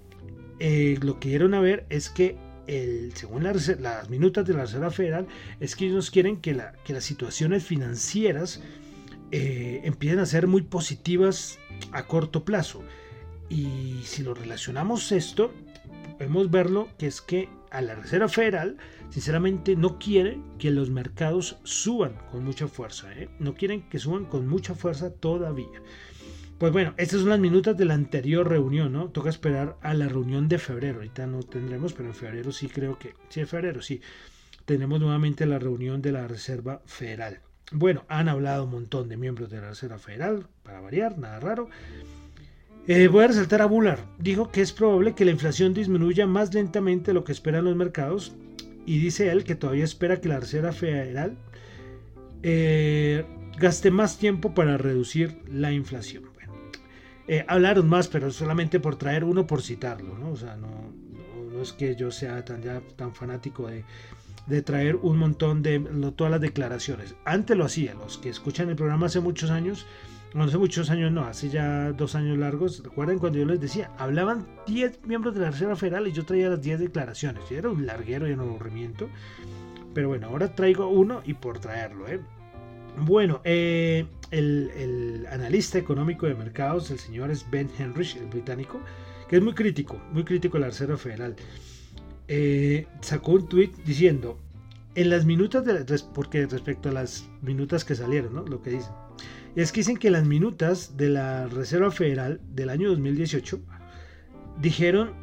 eh, 0.59 0.97
lo 1.01 1.19
que 1.19 1.29
dieron 1.29 1.53
a 1.53 1.59
ver 1.59 1.85
es 1.89 2.09
que 2.09 2.37
el, 2.67 3.13
según 3.15 3.43
las 3.43 4.09
minutas 4.09 4.45
de 4.45 4.53
la 4.53 4.61
Reserva 4.61 4.91
Federal, 4.91 5.27
es 5.59 5.75
que 5.75 5.87
ellos 5.87 6.11
quieren 6.11 6.37
que, 6.37 6.53
la, 6.53 6.73
que 6.85 6.93
las 6.93 7.03
situaciones 7.03 7.63
financieras 7.63 8.61
eh, 9.31 9.81
empiezan 9.83 10.19
a 10.19 10.25
ser 10.25 10.47
muy 10.47 10.61
positivas 10.61 11.59
a 11.91 12.05
corto 12.05 12.45
plazo. 12.45 12.83
Y 13.49 14.01
si 14.03 14.23
lo 14.23 14.33
relacionamos 14.33 15.11
esto, 15.11 15.51
podemos 16.17 16.49
verlo 16.49 16.87
que 16.97 17.07
es 17.07 17.21
que 17.21 17.49
a 17.71 17.81
la 17.81 17.95
Reserva 17.95 18.29
Federal, 18.29 18.77
sinceramente, 19.09 19.75
no 19.75 19.97
quiere 19.97 20.39
que 20.59 20.69
los 20.71 20.89
mercados 20.89 21.57
suban 21.63 22.15
con 22.31 22.43
mucha 22.43 22.67
fuerza. 22.67 23.11
¿eh? 23.13 23.29
No 23.39 23.55
quieren 23.55 23.89
que 23.89 23.99
suban 23.99 24.25
con 24.25 24.47
mucha 24.47 24.75
fuerza 24.75 25.11
todavía. 25.11 25.81
Pues 26.63 26.71
bueno, 26.71 26.93
estas 26.95 27.19
son 27.19 27.27
las 27.27 27.41
minutas 27.41 27.75
de 27.75 27.83
la 27.83 27.93
anterior 27.93 28.47
reunión, 28.47 28.93
¿no? 28.93 29.09
Toca 29.09 29.29
esperar 29.29 29.75
a 29.81 29.93
la 29.93 30.07
reunión 30.07 30.47
de 30.47 30.57
febrero. 30.57 30.99
Ahorita 30.99 31.27
no 31.27 31.43
tendremos, 31.43 31.91
pero 31.91 32.07
en 32.07 32.15
febrero 32.15 32.53
sí 32.53 32.69
creo 32.69 32.97
que. 32.97 33.15
Sí, 33.27 33.41
en 33.41 33.47
febrero 33.47 33.81
sí. 33.81 33.99
Tenemos 34.63 35.01
nuevamente 35.01 35.45
la 35.45 35.59
reunión 35.59 36.01
de 36.01 36.13
la 36.13 36.25
Reserva 36.25 36.81
Federal. 36.85 37.41
Bueno, 37.73 38.05
han 38.07 38.29
hablado 38.29 38.63
un 38.63 38.71
montón 38.71 39.09
de 39.09 39.17
miembros 39.17 39.49
de 39.49 39.59
la 39.59 39.71
Reserva 39.71 39.97
Federal, 39.97 40.47
para 40.63 40.79
variar, 40.79 41.17
nada 41.17 41.41
raro. 41.41 41.67
Eh, 42.87 43.09
voy 43.09 43.25
a 43.25 43.27
resaltar 43.27 43.61
a 43.61 43.65
Bullard. 43.65 43.99
Dijo 44.17 44.49
que 44.49 44.61
es 44.61 44.71
probable 44.71 45.15
que 45.15 45.25
la 45.25 45.31
inflación 45.31 45.73
disminuya 45.73 46.27
más 46.27 46.53
lentamente 46.53 47.07
de 47.07 47.15
lo 47.15 47.25
que 47.25 47.33
esperan 47.33 47.65
los 47.65 47.75
mercados 47.75 48.31
y 48.85 48.99
dice 48.99 49.29
él 49.29 49.43
que 49.43 49.55
todavía 49.55 49.83
espera 49.83 50.21
que 50.21 50.29
la 50.29 50.39
Reserva 50.39 50.71
Federal 50.71 51.35
eh, 52.41 53.25
gaste 53.59 53.91
más 53.91 54.17
tiempo 54.17 54.53
para 54.53 54.77
reducir 54.77 55.41
la 55.51 55.73
inflación. 55.73 56.32
Eh, 57.27 57.45
hablaron 57.47 57.87
más, 57.87 58.07
pero 58.07 58.31
solamente 58.31 58.79
por 58.79 58.97
traer 58.97 59.23
uno 59.23 59.47
por 59.47 59.61
citarlo, 59.61 60.17
¿no? 60.17 60.31
O 60.31 60.35
sea, 60.35 60.55
no, 60.57 60.67
no, 61.51 61.61
es 61.61 61.71
que 61.71 61.95
yo 61.95 62.11
sea 62.11 62.43
tan, 62.43 62.61
ya, 62.61 62.81
tan 62.97 63.15
fanático 63.15 63.67
de, 63.67 63.85
de 64.47 64.61
traer 64.61 64.97
un 64.97 65.17
montón 65.17 65.63
de 65.63 65.79
todas 66.15 66.31
las 66.31 66.41
declaraciones. 66.41 67.15
Antes 67.25 67.55
lo 67.55 67.65
hacía, 67.65 67.93
los 67.93 68.17
que 68.17 68.29
escuchan 68.29 68.69
el 68.69 68.75
programa 68.75 69.05
hace 69.05 69.21
muchos 69.21 69.51
años, 69.51 69.85
no 70.33 70.43
hace 70.43 70.57
muchos 70.57 70.89
años, 70.89 71.11
no, 71.11 71.21
hace 71.21 71.49
ya 71.49 71.91
dos 71.91 72.15
años 72.15 72.37
largos, 72.37 72.83
recuerden 72.83 73.19
cuando 73.19 73.39
yo 73.39 73.45
les 73.45 73.59
decía, 73.59 73.91
hablaban 73.97 74.47
10 74.67 75.05
miembros 75.05 75.35
de 75.35 75.41
la 75.41 75.51
Reserva 75.51 75.75
Federal 75.75 76.07
y 76.07 76.11
yo 76.11 76.25
traía 76.25 76.49
las 76.49 76.61
10 76.61 76.79
declaraciones, 76.79 77.43
y 77.51 77.55
era 77.55 77.69
un 77.69 77.85
larguero 77.85 78.27
y 78.27 78.33
un 78.33 78.39
aburrimiento, 78.39 79.09
pero 79.93 80.09
bueno, 80.09 80.27
ahora 80.27 80.55
traigo 80.55 80.87
uno 80.87 81.21
y 81.23 81.35
por 81.35 81.59
traerlo, 81.59 82.07
¿eh? 82.07 82.19
Bueno, 82.97 83.41
eh, 83.43 84.05
el, 84.31 85.25
analista 85.29 85.77
económico 85.77 86.27
de 86.27 86.35
mercados, 86.35 86.91
el 86.91 86.99
señor 86.99 87.31
es 87.31 87.49
Ben 87.49 87.69
Henrich, 87.77 88.15
el 88.17 88.27
británico, 88.27 88.79
que 89.27 89.37
es 89.37 89.41
muy 89.41 89.53
crítico, 89.53 89.99
muy 90.11 90.23
crítico 90.23 90.57
de 90.57 90.61
la 90.61 90.67
Reserva 90.67 90.97
Federal, 90.97 91.35
eh, 92.27 92.87
sacó 93.01 93.33
un 93.33 93.47
tweet 93.47 93.71
diciendo, 93.85 94.37
en 94.95 95.09
las 95.09 95.25
minutas, 95.25 95.65
de, 95.65 95.99
porque 96.13 96.45
respecto 96.45 96.89
a 96.89 96.91
las 96.91 97.27
minutas 97.41 97.83
que 97.83 97.95
salieron, 97.95 98.35
¿no? 98.35 98.43
Lo 98.43 98.61
que 98.61 98.71
dicen. 98.71 98.93
es 99.55 99.71
que 99.71 99.81
dicen 99.81 99.97
que 99.97 100.11
las 100.11 100.25
minutas 100.25 100.95
de 100.95 101.09
la 101.09 101.47
Reserva 101.47 101.89
Federal 101.89 102.39
del 102.51 102.69
año 102.69 102.89
2018 102.89 103.59
dijeron 104.61 105.13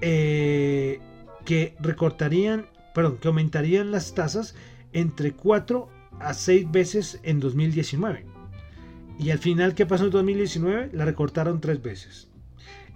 eh, 0.00 1.00
que 1.44 1.76
recortarían, 1.80 2.66
perdón, 2.94 3.18
que 3.18 3.28
aumentarían 3.28 3.90
las 3.90 4.14
tasas 4.14 4.54
entre 4.94 5.32
4 5.32 5.88
a 6.20 6.34
6 6.34 6.70
veces 6.70 7.20
en 7.22 7.40
2019. 7.40 8.26
Y 9.18 9.30
al 9.30 9.38
final, 9.38 9.74
¿qué 9.74 9.86
pasó 9.86 10.04
en 10.04 10.10
2019? 10.10 10.90
La 10.92 11.04
recortaron 11.04 11.60
3 11.60 11.82
veces. 11.82 12.30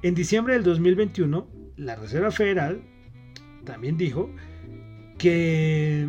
En 0.02 0.14
diciembre 0.14 0.54
del 0.54 0.62
2021, 0.62 1.48
la 1.76 1.96
Reserva 1.96 2.30
Federal 2.30 2.82
también 3.64 3.96
dijo 3.96 4.30
que 5.18 6.08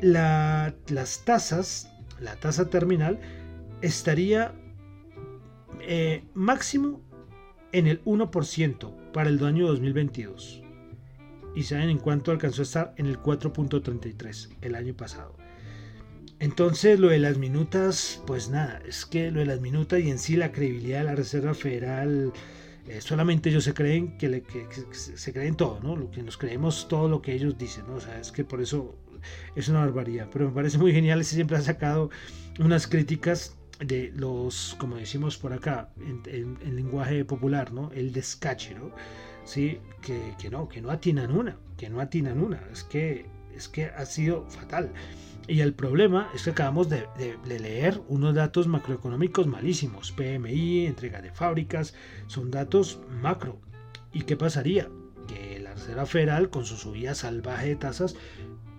las 0.00 1.24
tasas, 1.24 1.92
la 2.20 2.36
tasa 2.36 2.70
terminal, 2.70 3.18
estaría 3.80 4.54
eh, 5.80 6.24
máximo 6.34 7.00
en 7.72 7.86
el 7.86 8.04
1% 8.04 9.12
para 9.12 9.30
el 9.30 9.42
año 9.44 9.66
2022. 9.66 10.62
Y 11.54 11.62
saben 11.62 11.90
en 11.90 11.98
cuánto 11.98 12.30
alcanzó 12.30 12.62
a 12.62 12.64
estar 12.64 12.94
en 12.96 13.06
el 13.06 13.18
4.33 13.18 14.56
el 14.60 14.74
año 14.74 14.94
pasado. 14.94 15.36
Entonces 16.40 17.00
lo 17.00 17.08
de 17.08 17.18
las 17.18 17.38
minutas, 17.38 18.22
pues 18.26 18.48
nada, 18.48 18.80
es 18.86 19.04
que 19.06 19.30
lo 19.30 19.40
de 19.40 19.46
las 19.46 19.60
minutas 19.60 20.00
y 20.00 20.10
en 20.10 20.18
sí 20.18 20.36
la 20.36 20.52
credibilidad 20.52 21.00
de 21.00 21.04
la 21.04 21.14
Reserva 21.16 21.52
Federal 21.54 22.32
eh, 22.88 23.02
solamente 23.02 23.50
ellos 23.50 23.64
se 23.64 23.74
creen 23.74 24.16
que, 24.16 24.42
se 24.92 25.32
creen 25.32 25.56
todo, 25.56 25.78
¿no? 25.82 25.94
Lo 25.94 26.10
que 26.10 26.22
nos 26.22 26.38
creemos 26.38 26.88
todo 26.88 27.06
lo 27.08 27.20
que 27.20 27.34
ellos 27.34 27.58
dicen, 27.58 27.84
¿no? 27.86 27.96
O 27.96 28.00
sea, 28.00 28.18
es 28.18 28.32
que 28.32 28.44
por 28.44 28.62
eso 28.62 28.96
es 29.54 29.68
una 29.68 29.80
barbaridad. 29.80 30.28
Pero 30.32 30.46
me 30.46 30.54
parece 30.54 30.78
muy 30.78 30.92
genial, 30.92 31.22
siempre 31.24 31.58
ha 31.58 31.60
sacado 31.60 32.08
unas 32.58 32.86
críticas 32.86 33.58
de 33.80 34.10
los, 34.16 34.74
como 34.78 34.96
decimos 34.96 35.36
por 35.36 35.52
acá, 35.52 35.90
en, 35.98 36.56
lenguaje 36.74 37.26
popular, 37.26 37.72
¿no? 37.72 37.92
El 37.92 38.12
descache, 38.12 38.74
¿no? 38.74 38.90
Sí, 39.44 39.80
que, 40.00 40.34
que 40.38 40.48
no, 40.48 40.68
que 40.68 40.80
no 40.80 40.90
atinan 40.90 41.30
una, 41.30 41.58
que 41.76 41.90
no 41.90 42.00
atinan 42.00 42.40
una. 42.40 42.62
Es 42.72 42.84
que, 42.84 43.26
es 43.54 43.68
que 43.68 43.86
ha 43.86 44.06
sido 44.06 44.46
fatal. 44.48 44.92
Y 45.48 45.62
el 45.62 45.72
problema 45.72 46.30
es 46.34 46.42
que 46.42 46.50
acabamos 46.50 46.90
de, 46.90 47.08
leer 47.46 48.02
unos 48.08 48.34
datos 48.34 48.68
macroeconómicos 48.68 49.46
malísimos. 49.46 50.12
PMI, 50.12 50.84
entrega 50.84 51.22
de 51.22 51.32
fábricas, 51.32 51.94
son 52.26 52.50
datos 52.50 53.00
macro. 53.22 53.58
¿Y 54.12 54.22
qué 54.22 54.36
pasaría? 54.36 54.90
Que 55.26 55.58
la 55.58 55.72
Reserva 55.72 56.04
Federal, 56.04 56.50
con 56.50 56.66
su 56.66 56.76
subida 56.76 57.14
salvaje 57.14 57.68
de 57.68 57.76
tasas, 57.76 58.14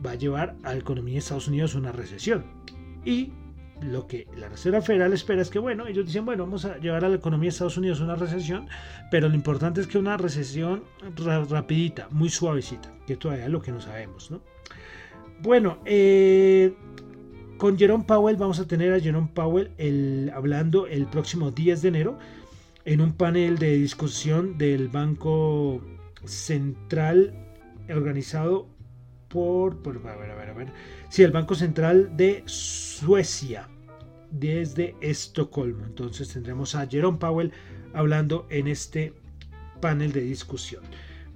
va 0.05 0.11
a 0.11 0.15
llevar 0.15 0.57
a 0.61 0.73
la 0.73 0.79
economía 0.79 1.13
de 1.13 1.19
Estados 1.19 1.47
Unidos 1.47 1.73
una 1.73 1.91
recesión. 1.91 2.45
Y 3.03 3.33
lo 3.81 4.05
que 4.05 4.27
la 4.38 4.49
Reserva 4.49 4.83
Federal 4.83 5.11
espera 5.13 5.41
es 5.41 5.49
que, 5.49 5.57
bueno, 5.57 5.88
ellos 5.88 6.05
dicen, 6.05 6.25
bueno, 6.25 6.43
vamos 6.43 6.65
a 6.65 6.77
llevar 6.77 7.03
a 7.03 7.09
la 7.09 7.15
economía 7.15 7.47
de 7.47 7.53
Estados 7.53 7.77
Unidos 7.77 7.99
una 7.99 8.15
recesión, 8.15 8.67
pero 9.09 9.27
lo 9.27 9.33
importante 9.33 9.81
es 9.81 9.88
que 9.88 9.97
una 9.97 10.17
recesión 10.17 10.83
rapidita, 11.49 12.09
muy 12.11 12.29
suavecita, 12.29 12.93
que 13.07 13.17
todavía 13.17 13.45
es 13.45 13.51
lo 13.51 13.61
que 13.61 13.71
no 13.71 13.81
sabemos, 13.81 14.29
¿no? 14.29 14.41
Bueno, 15.41 15.78
eh, 15.86 16.73
con 17.58 17.78
Jerome 17.78 18.04
Powell 18.04 18.36
vamos 18.36 18.60
a 18.60 18.67
tener 18.67 18.93
a 18.93 18.99
Jerome 18.99 19.30
Powell 19.34 19.71
el, 19.78 20.32
hablando 20.36 20.86
el 20.86 21.06
próximo 21.06 21.52
10 21.52 21.82
de 21.82 21.88
enero 21.88 22.19
en 22.84 22.99
un 22.99 23.13
panel 23.13 23.58
de 23.58 23.78
discusión 23.78 24.58
del 24.58 24.89
Banco 24.89 25.82
Central 26.25 27.34
organizado 27.89 28.67
por, 29.30 29.82
por 29.82 30.06
a 30.06 30.17
ver, 30.17 30.32
a 30.32 30.36
ver, 30.36 30.49
a 30.49 30.54
ver, 30.54 30.67
sí, 31.08 31.23
el 31.23 31.32
Banco 31.32 31.56
Central 31.56 32.17
de 32.17 32.43
Suecia 32.45 33.69
desde 34.32 34.97
Estocolmo. 34.99 35.86
Entonces 35.86 36.28
tendremos 36.28 36.75
a 36.75 36.86
Jerome 36.86 37.17
Powell 37.17 37.54
hablando 37.93 38.45
en 38.49 38.67
este 38.67 39.13
panel 39.80 40.12
de 40.12 40.21
discusión. 40.21 40.84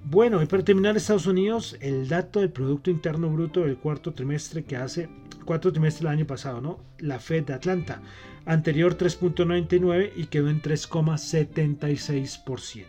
Bueno, 0.06 0.42
y 0.42 0.46
para 0.46 0.62
terminar 0.62 0.98
Estados 0.98 1.26
Unidos, 1.26 1.78
el 1.80 2.08
dato 2.08 2.40
del 2.40 2.50
Producto 2.50 2.90
Interno 2.90 3.30
Bruto 3.30 3.60
del 3.60 3.78
cuarto 3.78 4.12
trimestre 4.12 4.62
que 4.62 4.76
hace, 4.76 5.08
cuarto 5.46 5.72
trimestre 5.72 6.04
del 6.04 6.18
año 6.18 6.26
pasado, 6.26 6.60
¿no? 6.60 6.78
La 6.98 7.18
Fed 7.18 7.44
de 7.44 7.54
Atlanta, 7.54 8.02
anterior 8.44 8.98
3.99 8.98 10.12
y 10.14 10.26
quedó 10.26 10.50
en 10.50 10.60
3,76%. 10.60 12.84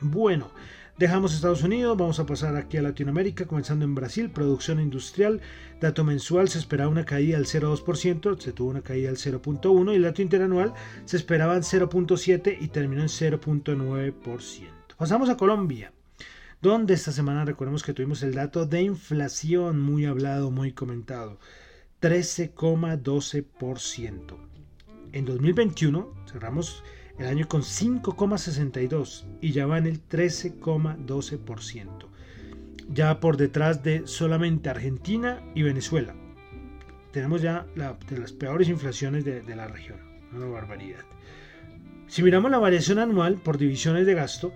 Bueno, 0.00 0.50
dejamos 0.98 1.32
Estados 1.32 1.62
Unidos, 1.62 1.96
vamos 1.96 2.18
a 2.18 2.26
pasar 2.26 2.56
aquí 2.56 2.76
a 2.76 2.82
Latinoamérica, 2.82 3.46
comenzando 3.46 3.84
en 3.84 3.94
Brasil, 3.94 4.30
producción 4.30 4.80
industrial, 4.80 5.40
dato 5.80 6.02
mensual 6.02 6.48
se 6.48 6.58
esperaba 6.58 6.90
una 6.90 7.04
caída 7.04 7.36
del 7.36 7.46
0,2%, 7.46 8.36
se 8.40 8.52
tuvo 8.52 8.70
una 8.70 8.82
caída 8.82 9.10
del 9.10 9.18
0,1% 9.18 9.92
y 9.92 9.94
el 9.94 10.02
dato 10.02 10.22
interanual 10.22 10.74
se 11.04 11.18
esperaba 11.18 11.54
en 11.54 11.62
0,7% 11.62 12.56
y 12.60 12.66
terminó 12.66 13.02
en 13.02 13.08
0,9%. 13.08 14.70
Pasamos 14.98 15.30
a 15.30 15.36
Colombia 15.36 15.92
donde 16.60 16.94
esta 16.94 17.12
semana 17.12 17.44
recordemos 17.44 17.82
que 17.82 17.94
tuvimos 17.94 18.22
el 18.22 18.34
dato 18.34 18.66
de 18.66 18.82
inflación 18.82 19.80
muy 19.80 20.04
hablado, 20.04 20.50
muy 20.50 20.72
comentado, 20.72 21.38
13,12%. 22.02 24.36
En 25.12 25.24
2021 25.24 26.14
cerramos 26.30 26.84
el 27.18 27.26
año 27.26 27.48
con 27.48 27.62
5,62 27.62 29.24
y 29.40 29.52
ya 29.52 29.66
va 29.66 29.78
en 29.78 29.86
el 29.86 30.06
13,12%. 30.06 32.06
Ya 32.88 33.20
por 33.20 33.36
detrás 33.36 33.82
de 33.82 34.06
solamente 34.06 34.68
Argentina 34.68 35.42
y 35.54 35.62
Venezuela. 35.62 36.14
Tenemos 37.12 37.42
ya 37.42 37.66
las 37.74 38.32
peores 38.32 38.68
inflaciones 38.68 39.24
de, 39.24 39.42
de 39.42 39.56
la 39.56 39.66
región. 39.66 39.98
Una 40.32 40.46
barbaridad. 40.46 41.04
Si 42.06 42.22
miramos 42.22 42.50
la 42.50 42.58
variación 42.58 42.98
anual 42.98 43.36
por 43.36 43.58
divisiones 43.58 44.06
de 44.06 44.14
gasto 44.14 44.52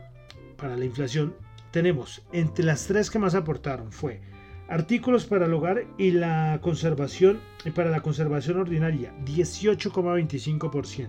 para 0.57 0.77
la 0.77 0.85
inflación, 0.85 1.35
tenemos 1.75 2.23
entre 2.33 2.65
las 2.65 2.87
tres 2.87 3.11
que 3.11 3.19
más 3.19 3.35
aportaron 3.35 3.91
fue 3.91 4.21
artículos 4.69 5.25
para 5.27 5.47
el 5.47 5.55
hogar 5.55 5.85
y 5.99 6.13
la 6.13 6.61
conservación 6.63 7.41
y 7.65 7.73
para 7.73 7.91
la 7.91 8.01
conservación 8.01 8.61
ordinaria 8.61 9.13
18,25%, 9.25 11.09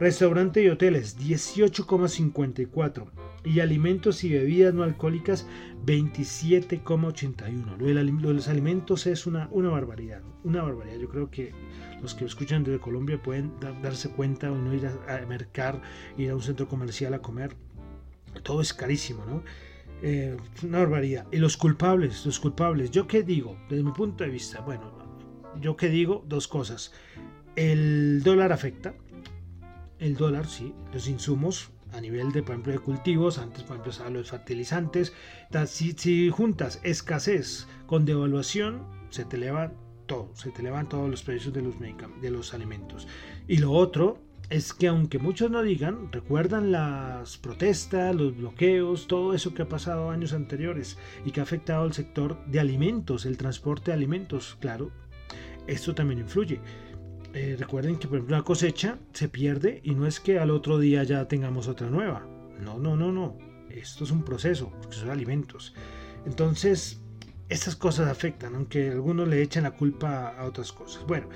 restaurante 0.00 0.64
y 0.64 0.68
hoteles 0.68 1.16
18,54% 1.16 3.04
y 3.44 3.60
alimentos 3.60 4.24
y 4.24 4.30
bebidas 4.30 4.74
no 4.74 4.82
alcohólicas 4.82 5.46
27,81%. 5.86 7.76
Lo, 7.78 7.86
de 7.86 8.34
los 8.34 8.48
alimentos 8.48 9.06
es 9.06 9.28
una, 9.28 9.48
una 9.52 9.68
barbaridad, 9.68 10.22
una 10.42 10.64
barbaridad. 10.64 10.98
Yo 10.98 11.08
creo 11.08 11.30
que 11.30 11.52
los 12.02 12.16
que 12.16 12.24
escuchan 12.24 12.64
desde 12.64 12.80
Colombia 12.80 13.22
pueden 13.22 13.52
darse 13.80 14.10
cuenta 14.10 14.50
o 14.50 14.56
no 14.56 14.74
ir 14.74 14.88
a, 14.88 15.18
a 15.18 15.24
mercar, 15.26 15.80
ir 16.18 16.30
a 16.30 16.34
un 16.34 16.42
centro 16.42 16.66
comercial 16.66 17.14
a 17.14 17.20
comer. 17.20 17.54
Todo 18.42 18.60
es 18.60 18.74
carísimo, 18.74 19.24
¿no? 19.24 19.44
Eh, 20.06 20.36
una 20.62 20.80
barbaridad. 20.80 21.26
Y 21.32 21.38
los 21.38 21.56
culpables, 21.56 22.26
los 22.26 22.38
culpables. 22.38 22.90
¿Yo 22.90 23.06
qué 23.06 23.22
digo? 23.22 23.56
Desde 23.70 23.82
mi 23.82 23.92
punto 23.92 24.22
de 24.22 24.28
vista, 24.28 24.60
bueno, 24.60 24.92
yo 25.62 25.78
qué 25.78 25.88
digo, 25.88 26.22
dos 26.28 26.46
cosas. 26.46 26.92
El 27.56 28.22
dólar 28.22 28.52
afecta. 28.52 28.94
El 29.98 30.14
dólar, 30.14 30.46
sí. 30.46 30.74
Los 30.92 31.08
insumos 31.08 31.70
a 31.94 32.02
nivel 32.02 32.32
de, 32.32 32.42
por 32.42 32.50
ejemplo, 32.50 32.72
de 32.74 32.80
cultivos, 32.80 33.38
antes, 33.38 33.62
por 33.62 33.78
ejemplo, 33.78 34.10
los 34.10 34.28
fertilizantes. 34.28 35.14
Si, 35.66 35.92
si 35.92 36.28
juntas 36.28 36.80
escasez 36.82 37.66
con 37.86 38.04
devaluación, 38.04 38.82
se 39.08 39.24
te 39.24 39.36
elevan 39.36 39.72
todo, 40.04 40.30
se 40.34 40.50
te 40.50 40.60
elevan 40.60 40.86
todos 40.86 41.08
los 41.08 41.22
precios 41.22 41.54
de 41.54 41.62
los, 41.62 41.76
de 41.80 42.30
los 42.30 42.52
alimentos. 42.52 43.08
Y 43.48 43.56
lo 43.56 43.72
otro 43.72 44.18
es 44.54 44.72
que 44.72 44.86
aunque 44.86 45.18
muchos 45.18 45.50
no 45.50 45.62
digan, 45.62 46.12
recuerdan 46.12 46.70
las 46.70 47.38
protestas, 47.38 48.14
los 48.14 48.36
bloqueos, 48.36 49.08
todo 49.08 49.34
eso 49.34 49.52
que 49.52 49.62
ha 49.62 49.68
pasado 49.68 50.10
años 50.10 50.32
anteriores 50.32 50.96
y 51.24 51.32
que 51.32 51.40
ha 51.40 51.42
afectado 51.42 51.82
al 51.82 51.92
sector 51.92 52.38
de 52.46 52.60
alimentos, 52.60 53.26
el 53.26 53.36
transporte 53.36 53.90
de 53.90 53.96
alimentos, 53.96 54.56
claro, 54.60 54.92
esto 55.66 55.92
también 55.92 56.20
influye. 56.20 56.60
Eh, 57.32 57.56
recuerden 57.58 57.96
que 57.96 58.06
por 58.06 58.18
ejemplo 58.18 58.36
una 58.36 58.44
cosecha 58.44 59.00
se 59.12 59.28
pierde 59.28 59.80
y 59.82 59.96
no 59.96 60.06
es 60.06 60.20
que 60.20 60.38
al 60.38 60.52
otro 60.52 60.78
día 60.78 61.02
ya 61.02 61.26
tengamos 61.26 61.66
otra 61.66 61.90
nueva. 61.90 62.24
No, 62.60 62.78
no, 62.78 62.94
no, 62.94 63.10
no. 63.10 63.36
Esto 63.70 64.04
es 64.04 64.12
un 64.12 64.22
proceso, 64.22 64.72
porque 64.80 64.94
son 64.94 65.10
alimentos. 65.10 65.74
Entonces, 66.26 67.00
estas 67.48 67.74
cosas 67.74 68.08
afectan, 68.08 68.54
aunque 68.54 68.90
algunos 68.90 69.26
le 69.26 69.42
echen 69.42 69.64
la 69.64 69.72
culpa 69.72 70.28
a 70.28 70.44
otras 70.44 70.70
cosas. 70.70 71.04
Bueno, 71.08 71.28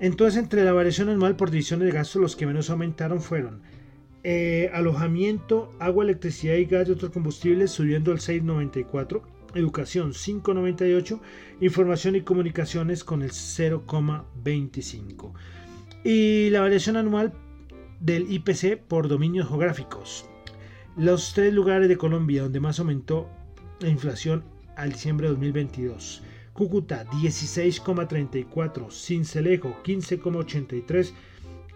Entonces, 0.00 0.42
entre 0.42 0.64
la 0.64 0.72
variación 0.72 1.08
anual 1.08 1.36
por 1.36 1.50
divisiones 1.50 1.86
de 1.86 1.92
gastos, 1.92 2.20
los 2.20 2.36
que 2.36 2.46
menos 2.46 2.70
aumentaron 2.70 3.20
fueron 3.20 3.62
eh, 4.26 4.70
alojamiento, 4.72 5.70
agua, 5.78 6.04
electricidad 6.04 6.54
y 6.54 6.64
gas 6.64 6.88
y 6.88 6.92
otros 6.92 7.12
combustibles 7.12 7.70
subiendo 7.70 8.10
al 8.10 8.18
6,94, 8.18 9.20
educación 9.54 10.12
5,98, 10.12 11.20
información 11.60 12.16
y 12.16 12.22
comunicaciones 12.22 13.04
con 13.04 13.22
el 13.22 13.30
0,25. 13.30 15.32
Y 16.04 16.48
la 16.50 16.62
variación 16.62 16.96
anual 16.96 17.34
del 18.00 18.32
IPC 18.32 18.78
por 18.88 19.08
dominios 19.08 19.48
geográficos. 19.48 20.24
Los 20.96 21.34
tres 21.34 21.52
lugares 21.52 21.88
de 21.88 21.98
Colombia 21.98 22.44
donde 22.44 22.60
más 22.60 22.78
aumentó 22.78 23.28
la 23.80 23.88
inflación 23.88 24.44
al 24.76 24.92
diciembre 24.92 25.26
de 25.26 25.32
2022. 25.32 26.22
Cúcuta 26.54 27.04
16,34, 27.10 28.90
Cincelejo 28.90 29.76
15,83 29.84 31.12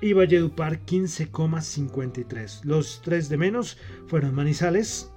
y 0.01 0.12
Valledupar 0.14 0.87
15,53. 0.87 2.64
Los 2.64 3.03
tres 3.03 3.29
de 3.29 3.37
menos 3.37 3.77
fueron 4.07 4.35
Manizales 4.35 5.11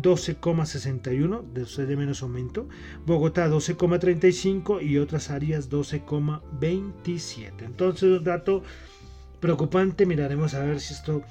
12,61, 0.00 1.42
de 1.52 1.86
de 1.86 1.96
menos 1.96 2.22
aumento, 2.22 2.68
Bogotá 3.04 3.48
12,35 3.50 4.82
y 4.82 4.98
otras 4.98 5.30
áreas 5.30 5.68
12,27. 5.70 7.62
Entonces 7.62 8.04
un 8.04 8.24
dato 8.24 8.62
preocupante, 9.40 10.06
miraremos 10.06 10.54
a 10.54 10.60
ver 10.60 10.80
si 10.80 10.94
esto 10.94 11.22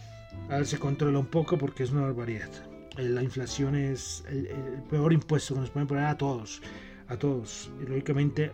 se 0.64 0.78
controla 0.78 1.18
un 1.20 1.28
poco 1.28 1.58
porque 1.58 1.84
es 1.84 1.92
una 1.92 2.02
barbaridad. 2.02 2.50
Eh, 2.98 3.04
la 3.04 3.24
inflación 3.24 3.76
es 3.76 4.24
el, 4.30 4.50
peor 4.90 5.14
impuesto 5.14 5.54
que 5.56 5.62
nos 5.62 5.70
pueden 5.70 5.88
poner 5.88 6.06
a 6.06 6.18
todos, 6.18 6.62
a 7.12 7.18
todos. 7.18 7.72
Y 7.82 7.88
lógicamente 7.88 8.52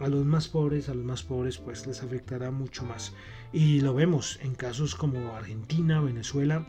a 0.00 0.08
los 0.08 0.24
más 0.24 0.48
pobres, 0.48 0.88
a 0.88 0.94
los 0.94 1.04
más 1.04 1.22
pobres 1.22 1.58
pues 1.58 1.86
les 1.86 2.02
afectará 2.02 2.50
mucho 2.50 2.84
más. 2.84 3.12
Y 3.52 3.80
lo 3.80 3.94
vemos 3.94 4.38
en 4.42 4.54
casos 4.54 4.94
como 4.94 5.34
Argentina, 5.34 6.00
Venezuela, 6.00 6.66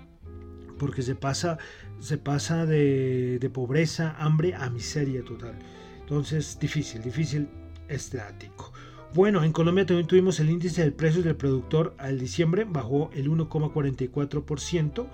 porque 0.78 1.02
se 1.02 1.16
pasa, 1.16 1.58
se 2.00 2.18
pasa 2.18 2.66
de, 2.66 3.40
de 3.40 3.50
pobreza, 3.50 4.16
hambre 4.18 4.56
a 4.56 4.70
miseria 4.70 5.24
total. 5.24 5.56
Entonces, 6.00 6.58
difícil, 6.60 7.02
difícil 7.02 7.50
este 7.90 8.20
ático. 8.22 8.72
Bueno, 9.14 9.44
en 9.44 9.52
Colombia 9.52 9.86
también 9.86 10.08
tuvimos 10.08 10.40
el 10.40 10.50
índice 10.50 10.82
del 10.82 10.94
precio 10.94 11.24
del 11.24 11.36
productor 11.36 11.96
al 11.98 12.20
diciembre, 12.20 12.66
bajó 12.66 13.10
el 13.14 13.30
1,44% 13.30 15.08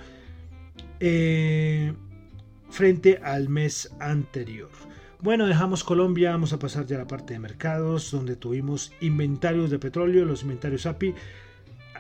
eh, 0.99 1.93
frente 2.69 3.19
al 3.23 3.49
mes 3.49 3.91
anterior. 3.99 4.69
Bueno, 5.23 5.47
dejamos 5.47 5.86
Colombia, 5.86 6.31
vamos 6.31 6.51
a 6.51 6.59
pasar 6.59 6.86
ya 6.86 6.97
a 6.97 6.99
la 6.99 7.07
parte 7.07 7.31
de 7.31 7.39
mercados, 7.39 8.12
donde 8.12 8.36
tuvimos 8.36 8.91
inventarios 8.99 9.71
de 9.71 9.79
petróleo, 9.79 10.25
los 10.25 10.41
inventarios 10.41 10.86
API. 10.86 11.15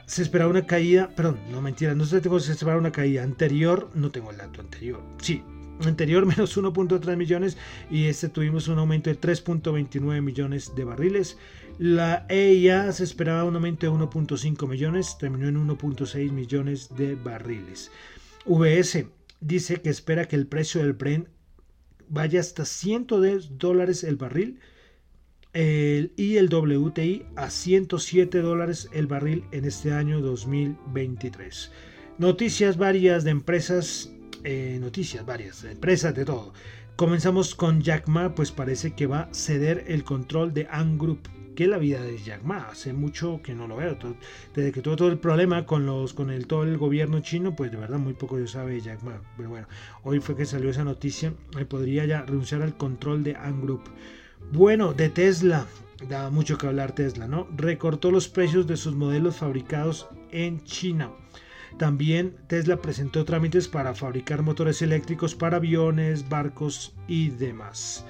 Se 0.05 0.23
esperaba 0.23 0.51
una 0.51 0.65
caída, 0.65 1.07
perdón, 1.15 1.39
no 1.49 1.61
mentira, 1.61 1.95
no 1.95 2.03
se 2.03 2.17
esperaba 2.17 2.77
una 2.77 2.91
caída 2.91 3.23
anterior, 3.23 3.89
no 3.95 4.11
tengo 4.11 4.29
el 4.29 4.35
dato 4.35 4.59
anterior. 4.59 5.01
Sí, 5.21 5.41
anterior 5.85 6.25
menos 6.35 6.57
1.3 6.57 7.15
millones 7.15 7.57
y 7.89 8.07
este 8.07 8.27
tuvimos 8.27 8.67
un 8.67 8.79
aumento 8.79 9.09
de 9.09 9.17
3.29 9.17 10.21
millones 10.21 10.75
de 10.75 10.83
barriles. 10.83 11.37
La 11.79 12.25
EIA 12.27 12.91
se 12.91 13.05
esperaba 13.05 13.45
un 13.45 13.55
aumento 13.55 13.85
de 13.85 13.93
1.5 13.93 14.67
millones, 14.67 15.17
terminó 15.17 15.47
en 15.47 15.65
1.6 15.65 16.29
millones 16.29 16.93
de 16.97 17.15
barriles. 17.15 17.89
VS 18.45 19.05
dice 19.39 19.79
que 19.79 19.91
espera 19.91 20.25
que 20.25 20.35
el 20.35 20.45
precio 20.45 20.81
del 20.81 20.91
Brent 20.91 21.29
vaya 22.09 22.39
hasta 22.39 22.65
110 22.65 23.57
dólares 23.57 24.03
el 24.03 24.15
barril 24.15 24.59
y 25.55 26.37
el 26.37 26.49
WTI 26.51 27.25
a 27.35 27.49
107 27.51 28.41
dólares 28.41 28.89
el 28.91 29.05
barril 29.05 29.43
en 29.51 29.65
este 29.65 29.93
año 29.93 30.19
2023. 30.19 31.71
Noticias 32.17 32.77
varias 32.77 33.23
de 33.23 33.31
empresas, 33.31 34.11
eh, 34.43 34.77
noticias 34.79 35.25
varias 35.25 35.61
de 35.61 35.71
empresas 35.71 36.15
de 36.15 36.25
todo. 36.25 36.53
Comenzamos 36.95 37.55
con 37.55 37.81
Jack 37.81 38.07
Ma, 38.07 38.35
pues 38.35 38.51
parece 38.51 38.93
que 38.93 39.07
va 39.07 39.21
a 39.21 39.33
ceder 39.33 39.83
el 39.87 40.03
control 40.03 40.53
de 40.53 40.67
Ant 40.69 40.99
Group 40.99 41.27
que 41.53 41.67
la 41.67 41.77
vida 41.77 42.01
de 42.01 42.17
Jack 42.17 42.43
Ma. 42.43 42.67
Hace 42.71 42.93
mucho 42.93 43.41
que 43.43 43.55
no 43.55 43.67
lo 43.67 43.77
veo. 43.77 43.97
desde 44.55 44.71
que 44.71 44.81
tuvo 44.81 44.95
todo 44.95 45.09
el 45.09 45.17
problema 45.17 45.65
con 45.65 45.85
los 45.85 46.13
con 46.13 46.29
el 46.29 46.47
todo 46.47 46.63
el 46.63 46.77
gobierno 46.77 47.19
chino, 47.21 47.55
pues 47.55 47.71
de 47.71 47.77
verdad 47.77 47.97
muy 47.97 48.13
poco 48.13 48.39
yo 48.39 48.47
sabe 48.47 48.79
Jack 48.79 49.03
Ma. 49.03 49.21
Pero 49.37 49.49
bueno, 49.49 49.67
hoy 50.03 50.19
fue 50.19 50.35
que 50.35 50.45
salió 50.45 50.69
esa 50.69 50.83
noticia. 50.83 51.33
Me 51.55 51.65
podría 51.65 52.05
ya 52.05 52.21
renunciar 52.23 52.61
al 52.61 52.77
control 52.77 53.23
de 53.23 53.35
Ant 53.35 53.63
Group. 53.63 53.83
Bueno, 54.51 54.93
de 54.93 55.09
Tesla. 55.09 55.65
Da 56.09 56.29
mucho 56.29 56.57
que 56.57 56.67
hablar 56.67 56.93
Tesla, 56.93 57.27
¿no? 57.27 57.47
Recortó 57.55 58.11
los 58.11 58.27
precios 58.27 58.67
de 58.67 58.75
sus 58.75 58.93
modelos 58.95 59.37
fabricados 59.37 60.09
en 60.31 60.61
China. 60.63 61.11
También 61.77 62.35
Tesla 62.47 62.81
presentó 62.81 63.25
trámites 63.25 63.67
para 63.67 63.95
fabricar 63.95 64.43
motores 64.43 64.81
eléctricos 64.81 65.33
para 65.33 65.57
aviones, 65.57 66.27
barcos 66.29 66.93
y 67.07 67.29
demás. 67.29 68.05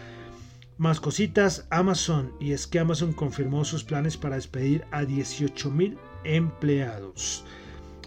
Más 0.83 0.99
cositas, 0.99 1.65
Amazon, 1.69 2.33
y 2.41 2.51
es 2.51 2.67
que 2.67 2.77
Amazon 2.77 3.13
confirmó 3.13 3.63
sus 3.63 3.85
planes 3.85 4.17
para 4.17 4.35
despedir 4.35 4.83
a 4.91 5.03
18.000 5.03 5.97
empleados. 6.25 7.45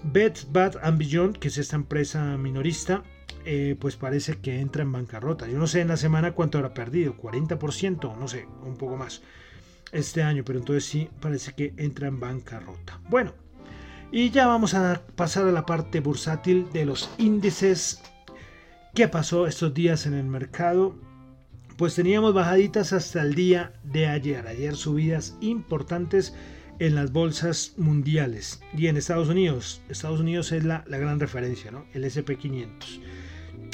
Bed 0.02 0.34
Bath 0.52 0.76
and 0.82 0.98
Beyond, 0.98 1.38
que 1.38 1.48
es 1.48 1.56
esta 1.56 1.76
empresa 1.76 2.36
minorista, 2.36 3.02
eh, 3.46 3.76
pues 3.80 3.96
parece 3.96 4.36
que 4.42 4.60
entra 4.60 4.82
en 4.82 4.92
bancarrota. 4.92 5.48
Yo 5.48 5.58
no 5.58 5.66
sé 5.66 5.80
en 5.80 5.88
la 5.88 5.96
semana 5.96 6.32
cuánto 6.32 6.58
habrá 6.58 6.74
perdido, 6.74 7.16
40%, 7.16 8.14
no 8.14 8.28
sé, 8.28 8.46
un 8.62 8.76
poco 8.76 8.98
más 8.98 9.22
este 9.90 10.22
año, 10.22 10.44
pero 10.44 10.58
entonces 10.58 10.84
sí 10.84 11.08
parece 11.18 11.54
que 11.54 11.72
entra 11.78 12.08
en 12.08 12.20
bancarrota. 12.20 13.00
Bueno, 13.08 13.32
y 14.12 14.28
ya 14.28 14.46
vamos 14.46 14.74
a 14.74 15.00
pasar 15.16 15.48
a 15.48 15.52
la 15.52 15.64
parte 15.64 16.00
bursátil 16.00 16.70
de 16.74 16.84
los 16.84 17.08
índices. 17.16 18.02
¿Qué 18.94 19.08
pasó 19.08 19.46
estos 19.46 19.72
días 19.72 20.04
en 20.04 20.12
el 20.12 20.26
mercado? 20.26 21.05
Pues 21.76 21.94
teníamos 21.94 22.32
bajaditas 22.32 22.92
hasta 22.92 23.22
el 23.22 23.34
día 23.34 23.72
de 23.84 24.06
ayer. 24.06 24.46
Ayer 24.46 24.76
subidas 24.76 25.36
importantes 25.40 26.34
en 26.78 26.94
las 26.94 27.12
bolsas 27.12 27.74
mundiales 27.76 28.60
y 28.76 28.86
en 28.86 28.96
Estados 28.96 29.28
Unidos. 29.28 29.82
Estados 29.88 30.20
Unidos 30.20 30.52
es 30.52 30.64
la, 30.64 30.84
gran 30.86 31.20
referencia, 31.20 31.70
¿no? 31.70 31.84
El 31.92 32.04
SP500. 32.04 33.00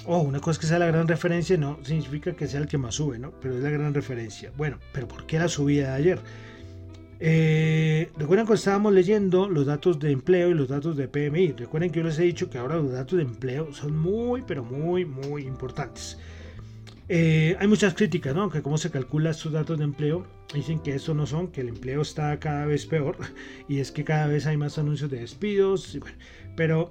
Oh, 0.06 0.20
una 0.20 0.40
cosa 0.40 0.60
que 0.60 0.66
sea 0.66 0.80
la 0.80 0.86
gran 0.86 1.06
referencia 1.06 1.56
no 1.56 1.78
significa 1.84 2.34
que 2.34 2.48
sea 2.48 2.60
el 2.60 2.66
que 2.66 2.78
más 2.78 2.96
sube, 2.96 3.18
¿no? 3.18 3.32
Pero 3.40 3.56
es 3.56 3.62
la 3.62 3.70
gran 3.70 3.94
referencia. 3.94 4.52
Bueno, 4.56 4.78
pero 4.92 5.06
¿por 5.06 5.26
qué 5.26 5.38
la 5.38 5.48
subida 5.48 5.90
de 5.90 5.94
ayer? 5.94 6.18
Eh, 7.20 8.10
recuerden 8.18 8.48
que 8.48 8.54
estábamos 8.54 8.92
leyendo 8.92 9.48
los 9.48 9.66
datos 9.66 10.00
de 10.00 10.10
empleo 10.10 10.50
y 10.50 10.54
los 10.54 10.68
datos 10.68 10.96
de 10.96 11.06
PMI. 11.06 11.52
Recuerden 11.52 11.90
que 11.92 12.00
yo 12.00 12.04
les 12.04 12.18
he 12.18 12.24
dicho 12.24 12.50
que 12.50 12.58
ahora 12.58 12.76
los 12.76 12.90
datos 12.90 13.16
de 13.16 13.22
empleo 13.22 13.72
son 13.72 13.96
muy, 13.96 14.42
pero 14.42 14.64
muy, 14.64 15.04
muy 15.04 15.42
importantes. 15.42 16.18
Eh, 17.14 17.58
hay 17.60 17.66
muchas 17.66 17.92
críticas, 17.92 18.34
¿no? 18.34 18.48
Que 18.48 18.62
cómo 18.62 18.78
se 18.78 18.90
calcula 18.90 19.32
estos 19.32 19.52
datos 19.52 19.76
de 19.76 19.84
empleo. 19.84 20.26
Dicen 20.54 20.78
que 20.78 20.94
eso 20.94 21.12
no 21.12 21.26
son, 21.26 21.48
que 21.48 21.60
el 21.60 21.68
empleo 21.68 22.00
está 22.00 22.40
cada 22.40 22.64
vez 22.64 22.86
peor 22.86 23.18
y 23.68 23.80
es 23.80 23.92
que 23.92 24.02
cada 24.02 24.28
vez 24.28 24.46
hay 24.46 24.56
más 24.56 24.78
anuncios 24.78 25.10
de 25.10 25.20
despidos. 25.20 25.98
pero, 26.56 26.90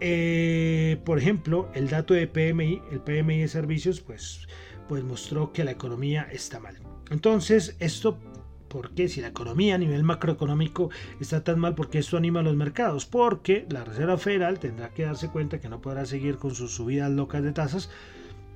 eh, 0.00 1.00
por 1.04 1.18
ejemplo, 1.18 1.70
el 1.72 1.88
dato 1.88 2.14
de 2.14 2.26
PMI, 2.26 2.82
el 2.90 2.98
PMI 2.98 3.42
de 3.42 3.46
servicios, 3.46 4.00
pues, 4.00 4.48
pues 4.88 5.04
mostró 5.04 5.52
que 5.52 5.62
la 5.62 5.70
economía 5.70 6.26
está 6.32 6.58
mal. 6.58 6.76
Entonces, 7.08 7.76
esto 7.78 8.18
¿Por 8.66 8.92
qué? 8.92 9.08
Si 9.08 9.20
la 9.20 9.26
economía 9.28 9.74
a 9.74 9.78
nivel 9.78 10.04
macroeconómico 10.04 10.90
está 11.20 11.42
tan 11.42 11.58
mal, 11.58 11.74
¿por 11.74 11.90
qué 11.90 11.98
esto 11.98 12.16
anima 12.16 12.38
a 12.38 12.44
los 12.44 12.54
mercados? 12.54 13.04
Porque 13.04 13.66
la 13.68 13.82
Reserva 13.82 14.16
Federal 14.16 14.60
tendrá 14.60 14.90
que 14.90 15.02
darse 15.02 15.28
cuenta 15.28 15.58
que 15.58 15.68
no 15.68 15.80
podrá 15.80 16.06
seguir 16.06 16.36
con 16.36 16.54
sus 16.54 16.72
subidas 16.72 17.10
locas 17.10 17.42
de 17.42 17.50
tasas 17.50 17.90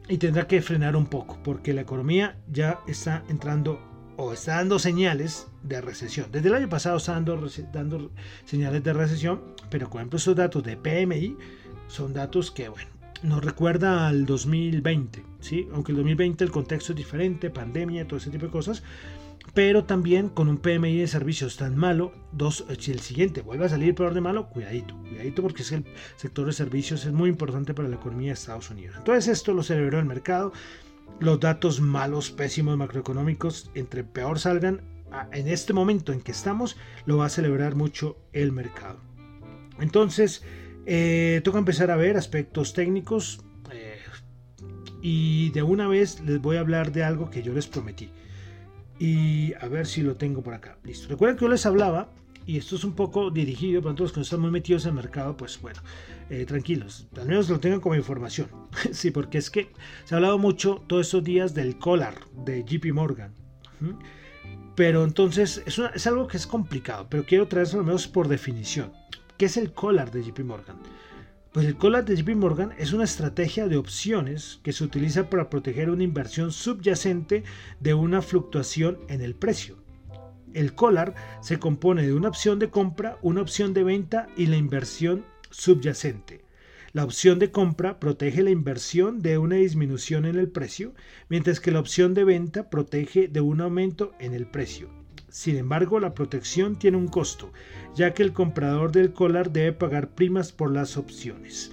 y 0.09 0.19
tendrá 0.19 0.47
que 0.47 0.61
frenar 0.63 0.97
un 0.97 1.07
poco 1.07 1.39
porque 1.43 1.73
la 1.73 1.83
economía 1.83 2.37
ya 2.51 2.81
está 2.87 3.25
entrando 3.29 3.81
o 4.17 4.33
está 4.33 4.57
dando 4.57 4.79
señales 4.79 5.47
de 5.63 5.81
recesión. 5.81 6.31
Desde 6.31 6.49
el 6.49 6.55
año 6.55 6.69
pasado 6.69 6.99
está 6.99 7.13
dando, 7.13 7.49
dando 7.73 8.11
señales 8.45 8.85
de 8.85 8.93
recesión, 8.93 9.43
pero 9.71 9.89
por 9.89 10.01
ejemplo 10.01 10.19
esos 10.19 10.37
datos 10.37 10.63
de 10.63 10.77
PMI 10.77 11.37
son 11.89 12.13
datos 12.13 12.51
que, 12.51 12.69
bueno, 12.69 12.91
nos 13.23 13.43
recuerda 13.43 14.07
al 14.07 14.27
2020, 14.27 15.25
¿sí? 15.41 15.67
Aunque 15.73 15.93
el 15.93 15.97
2020 15.97 16.45
el 16.45 16.51
contexto 16.51 16.93
es 16.93 16.97
diferente, 16.97 17.51
pandemia, 17.51 18.07
todo 18.07 18.19
ese 18.19 18.31
tipo 18.31 18.47
de 18.47 18.53
cosas, 18.53 18.83
pero 19.53 19.85
también 19.85 20.29
con 20.29 20.49
un 20.49 20.59
PMI 20.59 20.99
de 20.99 21.07
servicios 21.07 21.57
tan 21.57 21.77
malo, 21.77 22.13
dos, 22.33 22.65
si 22.79 22.93
el 22.93 23.01
siguiente 23.01 23.43
vuelve 23.43 23.67
a 23.67 23.69
salir 23.69 23.95
peor 23.95 24.15
de 24.15 24.21
malo, 24.21 24.49
cuidadito, 24.49 24.97
cuidadito 24.97 25.43
porque 25.43 25.63
es 25.63 25.73
el 25.73 25.85
sector 26.17 26.47
de 26.47 26.53
servicios 26.53 27.05
es 27.05 27.13
muy 27.13 27.29
importante 27.29 27.75
para 27.75 27.89
la 27.89 27.97
economía 27.97 28.29
de 28.29 28.35
Estados 28.35 28.71
Unidos. 28.71 28.97
Entonces 28.99 29.29
esto 29.29 29.53
lo 29.53 29.63
celebró 29.63 29.99
el 29.99 30.07
mercado, 30.07 30.53
los 31.21 31.39
datos 31.39 31.81
malos, 31.81 32.31
pésimos 32.31 32.77
macroeconómicos, 32.77 33.71
entre 33.75 34.03
peor 34.03 34.39
salgan, 34.39 34.83
en 35.33 35.49
este 35.49 35.73
momento 35.73 36.13
en 36.13 36.21
que 36.21 36.33
estamos, 36.33 36.77
lo 37.07 37.19
va 37.19 37.27
a 37.27 37.29
celebrar 37.29 37.77
mucho 37.77 38.17
el 38.33 38.51
mercado. 38.51 38.99
Entonces, 39.79 40.43
eh, 40.87 41.41
toca 41.45 41.59
empezar 41.59 41.91
a 41.91 41.97
ver 41.97 42.17
aspectos 42.17 42.73
técnicos 42.73 43.41
eh, 43.71 43.99
y 45.03 45.51
de 45.51 45.63
una 45.63 45.89
vez 45.89 46.21
les 46.21 46.41
voy 46.41 46.57
a 46.57 46.61
hablar 46.61 46.93
de 46.93 47.05
algo 47.05 47.31
que 47.31 47.43
yo 47.43 47.53
les 47.53 47.67
prometí. 47.67 48.11
Y 49.05 49.53
a 49.61 49.69
ver 49.69 49.87
si 49.87 50.01
lo 50.01 50.17
tengo 50.17 50.41
por 50.41 50.55
acá. 50.55 50.79
Listo. 50.83 51.09
Recuerden 51.09 51.37
que 51.37 51.45
yo 51.45 51.51
les 51.51 51.67
hablaba 51.67 52.09
y 52.47 52.57
esto 52.57 52.77
es 52.77 52.85
un 52.85 52.95
poco 52.95 53.31
dirigido 53.31 53.83
para 53.83 53.95
todos 53.95 54.09
los 54.09 54.15
que 54.15 54.21
están 54.23 54.41
muy 54.41 54.51
metidos 54.51 54.85
en 54.85 54.91
el 54.91 54.95
mercado, 54.95 55.37
pues 55.37 55.61
bueno, 55.61 55.83
eh, 56.31 56.47
tranquilos, 56.47 57.07
al 57.15 57.27
menos 57.27 57.51
lo 57.51 57.61
tengan 57.61 57.81
como 57.81 57.97
información. 57.97 58.49
sí, 58.93 59.11
porque 59.11 59.37
es 59.37 59.51
que 59.51 59.69
se 60.07 60.15
ha 60.15 60.17
hablado 60.17 60.39
mucho 60.39 60.83
todos 60.87 61.09
estos 61.09 61.23
días 61.23 61.53
del 61.53 61.79
collar 61.79 62.15
de 62.47 62.65
JP 62.65 62.95
Morgan. 62.95 63.35
Pero 64.75 65.05
entonces 65.05 65.63
es, 65.67 65.79
es, 65.79 66.07
algo 66.07 66.27
que 66.27 66.39
es 66.39 66.47
complicado, 66.47 67.07
pero 67.11 67.27
quiero 67.27 67.47
traerlo 67.47 67.81
al 67.81 67.85
menos 67.85 68.09
por 68.09 68.29
definición. 68.29 68.91
¿Qué 69.37 69.45
es 69.45 69.59
el 69.59 69.75
collar 69.75 70.13
de 70.13 70.23
JP 70.23 70.41
Morgan? 70.45 70.79
Pues 71.55 71.67
el 71.67 71.77
collar 71.77 72.05
de 72.05 72.17
JP 72.17 72.35
Morgan 72.35 72.73
es 72.79 72.93
una 72.93 73.05
estrategia 73.05 73.69
de 73.69 73.77
opciones 73.77 74.59
que 74.65 74.73
se 74.73 74.83
utiliza 74.83 75.31
para 75.31 75.51
proteger 75.51 75.89
una 75.89 76.03
inversión 76.03 76.51
subyacente 76.51 77.45
de 77.79 77.95
una 77.95 78.23
fluctuación 78.23 78.99
en 79.07 79.21
el 79.21 79.37
precio. 79.37 79.77
El 80.53 80.75
collar 80.75 81.15
se 81.43 81.61
compone 81.61 82.03
de 82.03 82.13
una 82.13 82.27
opción 82.27 82.59
de 82.59 82.71
compra, 82.71 83.19
una 83.23 83.41
opción 83.41 83.73
de 83.73 83.85
venta 83.85 84.27
y 84.37 84.47
la 84.47 84.57
inversión 84.57 85.25
subyacente. 85.51 86.45
La 86.93 87.05
opción 87.05 87.39
de 87.39 87.53
compra 87.53 88.01
protege 88.01 88.43
la 88.43 88.51
inversión 88.51 89.23
de 89.23 89.39
una 89.39 89.55
disminución 89.55 90.25
en 90.25 90.35
el 90.35 90.49
precio, 90.49 90.93
mientras 91.29 91.61
que 91.61 91.71
la 91.71 91.79
opción 91.79 92.15
de 92.15 92.25
venta 92.25 92.69
protege 92.69 93.29
de 93.29 93.41
un 93.41 93.61
aumento 93.61 94.13
en 94.19 94.35
el 94.35 94.47
precio. 94.49 95.04
Sin 95.35 95.57
embargo, 95.57 95.99
la 95.99 96.15
protección 96.15 96.77
tiene 96.79 96.97
un 96.97 97.09
costo, 97.09 97.53
ya 97.97 98.15
que 98.15 98.23
el 98.23 98.33
comprador 98.33 98.93
del 98.93 99.13
collar 99.13 99.51
debe 99.51 99.73
pagar 99.73 100.11
primas 100.11 100.53
por 100.53 100.71
las 100.71 100.97
opciones. 100.97 101.73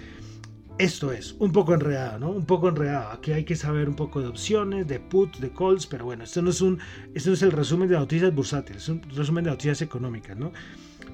Esto 0.80 1.12
es 1.12 1.36
un 1.38 1.52
poco 1.52 1.76
enredado, 1.76 2.18
¿no? 2.18 2.32
Un 2.32 2.48
poco 2.48 2.70
enredado. 2.70 3.12
Aquí 3.12 3.34
hay 3.34 3.44
que 3.44 3.56
saber 3.56 3.88
un 3.88 3.96
poco 3.96 4.20
de 4.20 4.30
opciones, 4.30 4.88
de 4.88 5.00
puts, 5.00 5.40
de 5.40 5.52
calls, 5.52 5.86
pero 5.86 6.06
bueno, 6.06 6.24
esto 6.24 6.42
no 6.42 6.50
es 6.50 6.60
un, 6.60 6.80
esto 7.14 7.30
no 7.30 7.36
es 7.36 7.44
el 7.44 7.52
resumen 7.52 7.88
de 7.88 8.00
noticias 8.00 8.34
bursátiles, 8.34 8.82
es 8.82 8.90
un 8.90 9.04
resumen 9.16 9.44
de 9.44 9.52
noticias 9.52 9.84
económicas, 9.84 10.36
¿no? 10.36 10.52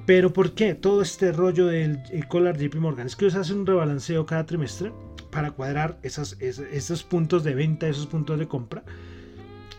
Pero 0.05 0.31
¿por 0.31 0.53
qué 0.53 0.73
todo 0.73 1.01
este 1.01 1.33
rollo 1.33 1.65
del 1.67 1.99
collar 2.29 2.57
JP 2.57 2.75
Morgan? 2.75 3.07
Es 3.07 3.17
que 3.17 3.25
ellos 3.25 3.35
hacen 3.35 3.57
un 3.57 3.65
rebalanceo 3.65 4.25
cada 4.25 4.45
trimestre 4.45 4.93
para 5.31 5.51
cuadrar 5.51 5.99
esas, 6.01 6.37
esos, 6.39 7.03
puntos 7.03 7.43
de 7.43 7.55
venta, 7.55 7.89
esos 7.89 8.07
puntos 8.07 8.39
de 8.39 8.47
compra, 8.47 8.85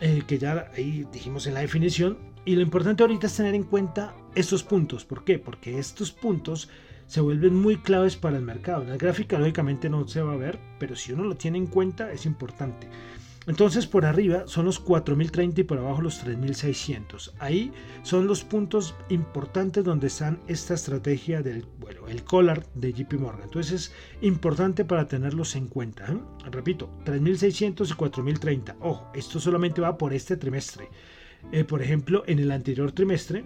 eh, 0.01 0.21
que 0.27 0.37
ya 0.37 0.69
ahí 0.77 1.07
dijimos 1.11 1.47
en 1.47 1.55
la 1.55 1.61
definición, 1.61 2.28
y 2.45 2.55
lo 2.55 2.61
importante 2.61 3.03
ahorita 3.03 3.27
es 3.27 3.35
tener 3.35 3.55
en 3.55 3.63
cuenta 3.63 4.15
estos 4.35 4.63
puntos. 4.63 5.05
¿Por 5.05 5.23
qué? 5.23 5.39
Porque 5.39 5.79
estos 5.79 6.11
puntos 6.11 6.69
se 7.07 7.21
vuelven 7.21 7.55
muy 7.55 7.77
claves 7.77 8.15
para 8.15 8.37
el 8.37 8.43
mercado. 8.43 8.83
La 8.83 8.97
gráfica 8.97 9.39
lógicamente 9.39 9.89
no 9.89 10.07
se 10.07 10.21
va 10.21 10.33
a 10.33 10.37
ver, 10.37 10.59
pero 10.79 10.95
si 10.95 11.11
uno 11.11 11.23
lo 11.23 11.35
tiene 11.35 11.57
en 11.57 11.67
cuenta 11.67 12.11
es 12.11 12.25
importante. 12.25 12.87
Entonces 13.47 13.87
por 13.87 14.05
arriba 14.05 14.43
son 14.45 14.65
los 14.65 14.79
4030 14.79 15.61
y 15.61 15.63
por 15.63 15.79
abajo 15.79 16.03
los 16.03 16.19
3600. 16.19 17.33
Ahí 17.39 17.71
son 18.03 18.27
los 18.27 18.43
puntos 18.43 18.93
importantes 19.09 19.83
donde 19.83 20.05
están 20.05 20.39
esta 20.47 20.75
estrategia 20.75 21.41
del, 21.41 21.65
bueno, 21.79 22.07
el 22.07 22.23
collar 22.23 22.67
de 22.75 22.93
JP 22.93 23.13
Morgan. 23.13 23.45
Entonces 23.45 23.73
es 23.73 23.93
importante 24.21 24.85
para 24.85 25.07
tenerlos 25.07 25.55
en 25.55 25.67
cuenta. 25.67 26.11
¿eh? 26.11 26.19
Repito, 26.51 26.91
3600 27.05 27.89
y 27.89 27.93
4030. 27.95 28.75
Ojo, 28.81 29.09
esto 29.15 29.39
solamente 29.39 29.81
va 29.81 29.97
por 29.97 30.13
este 30.13 30.37
trimestre. 30.37 30.89
Eh, 31.51 31.63
por 31.63 31.81
ejemplo, 31.81 32.23
en 32.27 32.39
el 32.39 32.51
anterior 32.51 32.91
trimestre 32.91 33.45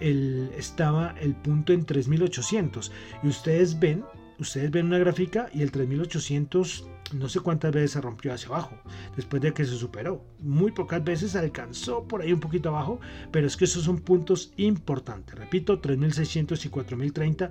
el, 0.00 0.50
estaba 0.56 1.14
el 1.20 1.34
punto 1.34 1.72
en 1.72 1.84
3800 1.84 2.92
y 3.22 3.28
ustedes 3.28 3.78
ven, 3.78 4.04
ustedes 4.38 4.70
ven 4.70 4.86
una 4.86 4.98
gráfica 4.98 5.48
y 5.52 5.62
el 5.62 5.70
3800 5.70 6.88
no 7.12 7.28
sé 7.28 7.40
cuántas 7.40 7.72
veces 7.72 7.92
se 7.92 8.00
rompió 8.00 8.32
hacia 8.32 8.48
abajo 8.48 8.76
después 9.14 9.42
de 9.42 9.52
que 9.52 9.64
se 9.64 9.76
superó. 9.76 10.24
Muy 10.40 10.72
pocas 10.72 11.04
veces 11.04 11.36
alcanzó 11.36 12.08
por 12.08 12.22
ahí 12.22 12.32
un 12.32 12.40
poquito 12.40 12.70
abajo, 12.70 13.00
pero 13.30 13.46
es 13.46 13.56
que 13.56 13.66
esos 13.66 13.84
son 13.84 13.98
puntos 13.98 14.52
importantes. 14.56 15.34
Repito, 15.34 15.80
3600 15.80 16.64
y 16.64 16.68
4030 16.68 17.50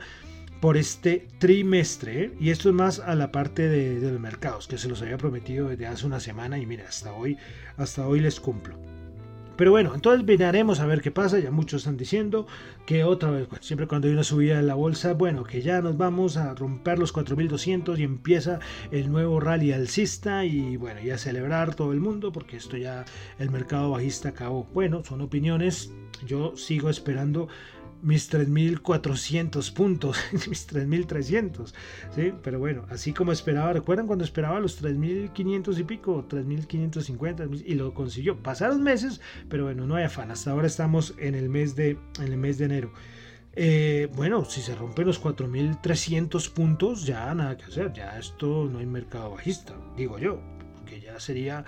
por 0.59 0.75
este 0.75 1.27
trimestre. 1.39 2.23
¿eh? 2.23 2.37
Y 2.39 2.49
esto 2.49 2.69
es 2.69 2.75
más 2.75 2.99
a 2.99 3.15
la 3.15 3.31
parte 3.31 3.67
de, 3.67 3.99
de, 3.99 4.11
los 4.11 4.19
mercados 4.19 4.67
que 4.67 4.77
se 4.77 4.89
los 4.89 5.01
había 5.01 5.17
prometido 5.17 5.69
desde 5.69 5.87
hace 5.87 6.05
una 6.05 6.19
semana 6.19 6.57
y 6.57 6.65
mira, 6.65 6.85
hasta 6.87 7.13
hoy, 7.13 7.37
hasta 7.77 8.07
hoy 8.07 8.21
les 8.21 8.39
cumplo. 8.39 8.77
Pero 9.55 9.69
bueno, 9.69 9.93
entonces 9.93 10.25
miraremos 10.25 10.79
a 10.79 10.85
ver 10.85 11.01
qué 11.01 11.11
pasa. 11.11 11.39
Ya 11.39 11.51
muchos 11.51 11.81
están 11.81 11.97
diciendo 11.97 12.47
que 12.85 13.03
otra 13.03 13.29
vez, 13.29 13.47
siempre 13.61 13.87
cuando 13.87 14.07
hay 14.07 14.13
una 14.13 14.23
subida 14.23 14.57
de 14.57 14.63
la 14.63 14.73
bolsa, 14.73 15.13
bueno, 15.13 15.43
que 15.43 15.61
ya 15.61 15.81
nos 15.81 15.95
vamos 15.97 16.37
a 16.37 16.55
romper 16.55 16.97
los 16.97 17.11
4200 17.11 17.99
y 17.99 18.03
empieza 18.03 18.59
el 18.91 19.11
nuevo 19.11 19.39
rally 19.39 19.71
alcista 19.71 20.43
y 20.45 20.77
bueno, 20.77 21.01
ya 21.01 21.17
celebrar 21.17 21.75
todo 21.75 21.93
el 21.93 21.99
mundo 21.99 22.31
porque 22.31 22.57
esto 22.57 22.77
ya 22.77 23.05
el 23.37 23.51
mercado 23.51 23.91
bajista 23.91 24.29
acabó. 24.29 24.67
Bueno, 24.73 25.03
son 25.03 25.21
opiniones. 25.21 25.91
Yo 26.25 26.55
sigo 26.55 26.89
esperando 26.89 27.47
mis 28.03 28.31
3.400 28.31 29.73
puntos, 29.73 30.17
mis 30.47 30.67
3.300, 30.67 31.73
¿sí? 32.13 32.33
Pero 32.43 32.59
bueno, 32.59 32.85
así 32.89 33.13
como 33.13 33.31
esperaba, 33.31 33.73
¿recuerdan 33.73 34.05
cuando 34.05 34.25
esperaba 34.25 34.59
los 34.59 34.81
3.500 34.83 35.79
y 35.79 35.83
pico, 35.83 36.27
3.550 36.29 37.63
y 37.65 37.75
lo 37.75 37.93
consiguió? 37.93 38.37
Pasaron 38.37 38.83
meses, 38.83 39.21
pero 39.49 39.63
bueno, 39.63 39.87
no 39.87 39.95
hay 39.95 40.03
afán, 40.03 40.31
hasta 40.31 40.51
ahora 40.51 40.67
estamos 40.67 41.15
en 41.17 41.33
el 41.33 41.49
mes 41.49 41.75
de, 41.75 41.97
en 42.19 42.25
el 42.25 42.37
mes 42.37 42.57
de 42.57 42.65
enero. 42.65 42.93
Eh, 43.55 44.09
bueno, 44.15 44.45
si 44.45 44.61
se 44.61 44.75
rompen 44.75 45.05
los 45.05 45.21
4.300 45.21 46.51
puntos, 46.51 47.05
ya 47.05 47.33
nada 47.35 47.55
que 47.55 47.65
hacer, 47.65 47.93
ya 47.93 48.17
esto 48.17 48.67
no 48.69 48.79
hay 48.79 48.85
mercado 48.85 49.31
bajista, 49.31 49.75
digo 49.95 50.17
yo, 50.17 50.41
porque 50.75 50.99
ya 50.99 51.19
sería 51.19 51.63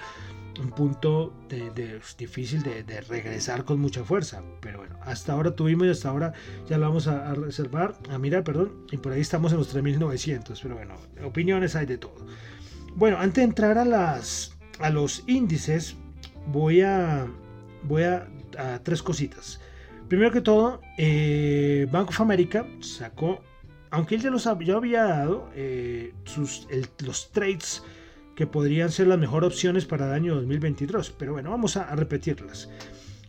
un 0.60 0.70
punto 0.70 1.34
de, 1.50 2.00
difícil 2.18 2.64
de, 2.64 3.02
regresar 3.02 3.66
con 3.66 3.80
mucha 3.80 4.04
fuerza. 4.04 4.44
Pero 4.62 4.80
bueno, 4.80 4.98
hasta 5.04 5.34
ahora 5.34 5.56
tuvimos 5.56 5.88
y 5.88 5.90
hasta 5.90 6.10
ahora 6.10 6.34
ya 6.68 6.78
lo 6.78 6.88
vamos 6.88 7.08
a, 7.08 7.34
reservar, 7.34 7.96
a 8.10 8.18
mirar, 8.18 8.44
perdón, 8.44 8.86
y 8.92 8.98
por 8.98 9.12
ahí 9.12 9.22
estamos 9.22 9.52
en 9.52 9.60
los 9.60 9.70
3900. 9.70 10.60
Pero 10.62 10.76
bueno, 10.76 10.96
opiniones 11.24 11.76
hay 11.76 11.86
de 11.86 11.98
todo. 11.98 12.26
Bueno, 12.96 13.18
antes 13.18 13.36
de 13.36 13.44
entrar 13.44 13.78
a, 13.78 13.86
las, 13.86 14.58
a 14.80 14.90
los 14.90 15.24
índices, 15.28 15.96
voy 16.48 16.82
a, 16.82 17.28
voy 17.84 18.04
a, 18.04 18.28
tres 18.84 19.04
cositas. 19.04 19.60
Primero 20.08 20.32
que 20.32 20.42
todo, 20.42 20.82
eh, 20.98 21.88
Bank 21.92 22.10
of 22.10 22.22
America 22.22 22.66
sacó, 22.80 23.42
aunque 23.90 24.16
él 24.16 24.22
ya, 24.22 24.30
los, 24.30 24.44
ya 24.44 24.76
había 24.76 25.04
dado 25.04 25.50
eh, 25.56 26.14
sus, 26.24 26.68
los 27.00 27.32
trades 27.32 27.84
que 28.36 28.46
podrían 28.46 28.92
ser 28.92 29.08
las 29.08 29.18
mejores 29.18 29.48
opciones 29.48 29.86
para 29.86 30.08
el 30.08 30.14
año 30.14 30.36
2022. 30.36 31.12
Pero 31.18 31.34
bueno, 31.34 31.52
vamos 31.52 31.78
a, 31.78 31.96
repetirlas. 31.96 32.70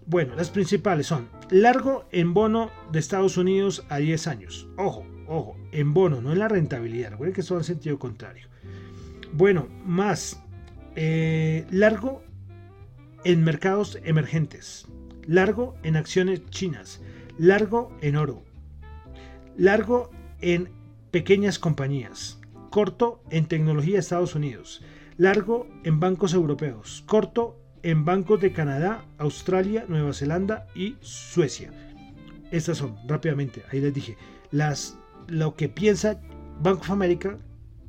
Bueno, 0.05 0.35
las 0.37 0.51
principales 0.51 1.07
son 1.07 1.29
largo 1.51 2.07
en 2.13 2.35
bono 2.35 2.71
de 2.93 2.99
Estados 2.99 3.37
Unidos 3.37 3.85
a 3.89 3.99
10 3.99 4.27
años. 4.27 4.69
Ojo, 4.77 5.07
ojo, 5.27 5.57
en 5.73 5.95
bono, 5.95 6.21
no 6.21 6.33
en 6.33 6.39
la 6.41 6.49
rentabilidad. 6.49 7.11
Recuerden 7.11 7.35
que 7.35 7.41
esto 7.41 7.55
va 7.55 7.61
en 7.61 7.65
sentido 7.65 7.99
contrario. 7.99 8.49
Bueno, 9.33 9.69
más 9.85 10.43
eh, 10.97 11.67
largo 11.71 12.23
en 13.25 13.43
mercados 13.43 13.99
emergentes. 14.05 14.87
Largo 15.27 15.77
en 15.83 15.97
acciones 15.97 16.45
chinas. 16.51 17.01
Largo 17.39 17.97
en 18.01 18.17
oro. 18.17 18.43
Largo 19.57 20.11
en 20.41 20.71
pequeñas 21.11 21.59
compañías. 21.59 22.41
Corto 22.71 23.23
en 23.31 23.47
tecnología 23.47 23.95
de 23.95 24.01
Estados 24.01 24.35
Unidos 24.35 24.83
largo 25.17 25.67
en 25.85 26.01
bancos 26.01 26.35
europeos, 26.35 27.03
corto 27.07 27.59
en 27.83 28.05
bancos 28.05 28.41
de 28.41 28.53
Canadá, 28.53 29.05
Australia, 29.19 29.85
Nueva 29.89 30.13
Zelanda 30.13 30.67
y 30.75 30.97
Suecia. 31.01 31.73
Estas 32.51 32.79
son, 32.79 32.97
rápidamente, 33.07 33.63
ahí 33.71 33.81
les 33.81 33.95
dije, 33.95 34.17
las, 34.51 34.99
lo 35.29 35.55
que 35.55 35.69
piensa 35.69 36.21
Bank 36.61 36.81
of 36.81 36.91
America 36.91 37.39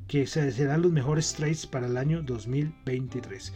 que 0.08 0.26
serán 0.26 0.82
los 0.82 0.92
mejores 0.92 1.34
trades 1.34 1.68
para 1.68 1.88
el 1.88 1.98
año 1.98 2.22
2023. 2.22 3.54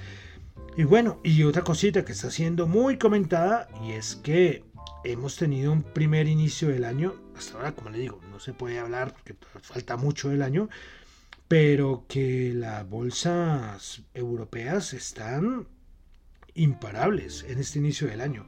Y 0.77 0.83
bueno, 0.83 1.19
y 1.23 1.43
otra 1.43 1.63
cosita 1.63 2.05
que 2.05 2.11
está 2.11 2.29
siendo 2.29 2.67
muy 2.67 2.97
comentada 2.97 3.69
y 3.83 3.91
es 3.91 4.15
que 4.17 4.63
hemos 5.03 5.35
tenido 5.37 5.71
un 5.71 5.83
primer 5.83 6.27
inicio 6.27 6.69
del 6.69 6.83
año, 6.83 7.15
hasta 7.37 7.57
ahora 7.57 7.71
como 7.73 7.89
le 7.89 7.99
digo, 7.99 8.19
no 8.31 8.39
se 8.39 8.53
puede 8.53 8.79
hablar 8.79 9.13
porque 9.13 9.35
falta 9.61 9.97
mucho 9.97 10.29
del 10.29 10.41
año, 10.41 10.69
pero 11.51 12.05
que 12.07 12.53
las 12.55 12.89
bolsas 12.89 14.03
europeas 14.13 14.93
están 14.93 15.67
imparables 16.55 17.45
en 17.49 17.59
este 17.59 17.79
inicio 17.79 18.07
del 18.07 18.21
año. 18.21 18.45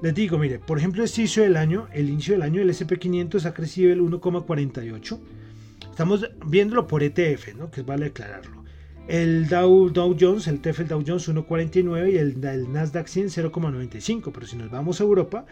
Les 0.00 0.14
digo, 0.14 0.38
mire, 0.38 0.58
por 0.58 0.78
ejemplo, 0.78 1.04
este 1.04 1.20
inicio 1.20 1.42
del 1.42 1.58
año, 1.58 1.88
el 1.92 2.08
inicio 2.08 2.32
del 2.32 2.40
año, 2.40 2.62
el 2.62 2.70
SP500 2.70 3.44
ha 3.44 3.52
crecido 3.52 3.92
el 3.92 4.00
1,48. 4.00 5.20
Estamos 5.90 6.26
viéndolo 6.46 6.86
por 6.86 7.02
ETF, 7.02 7.54
¿no? 7.54 7.70
Que 7.70 7.82
vale 7.82 8.06
aclararlo. 8.06 8.64
El 9.08 9.46
Dow, 9.46 9.90
Dow 9.90 10.16
Jones, 10.18 10.46
el 10.46 10.62
TF 10.62 10.88
Dow 10.88 11.04
Jones 11.06 11.28
1,49 11.28 12.12
y 12.14 12.16
el, 12.16 12.42
el 12.42 12.72
Nasdaq 12.72 13.08
100 13.08 13.26
0,95. 13.26 14.30
Pero 14.32 14.46
si 14.46 14.56
nos 14.56 14.70
vamos 14.70 15.02
a 15.02 15.04
Europa, 15.04 15.44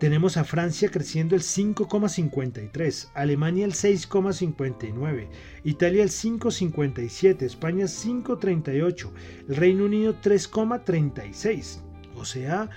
tenemos 0.00 0.38
a 0.38 0.44
Francia 0.44 0.90
creciendo 0.90 1.36
el 1.36 1.42
5,53, 1.42 3.10
Alemania 3.12 3.66
el 3.66 3.72
6,59, 3.72 5.28
Italia 5.62 6.02
el 6.02 6.08
5,57, 6.08 7.42
España 7.42 7.84
5,38, 7.84 9.10
el 9.48 9.56
Reino 9.56 9.84
Unido 9.84 10.16
3,36. 10.20 11.82
O 12.16 12.24
sea 12.24 12.70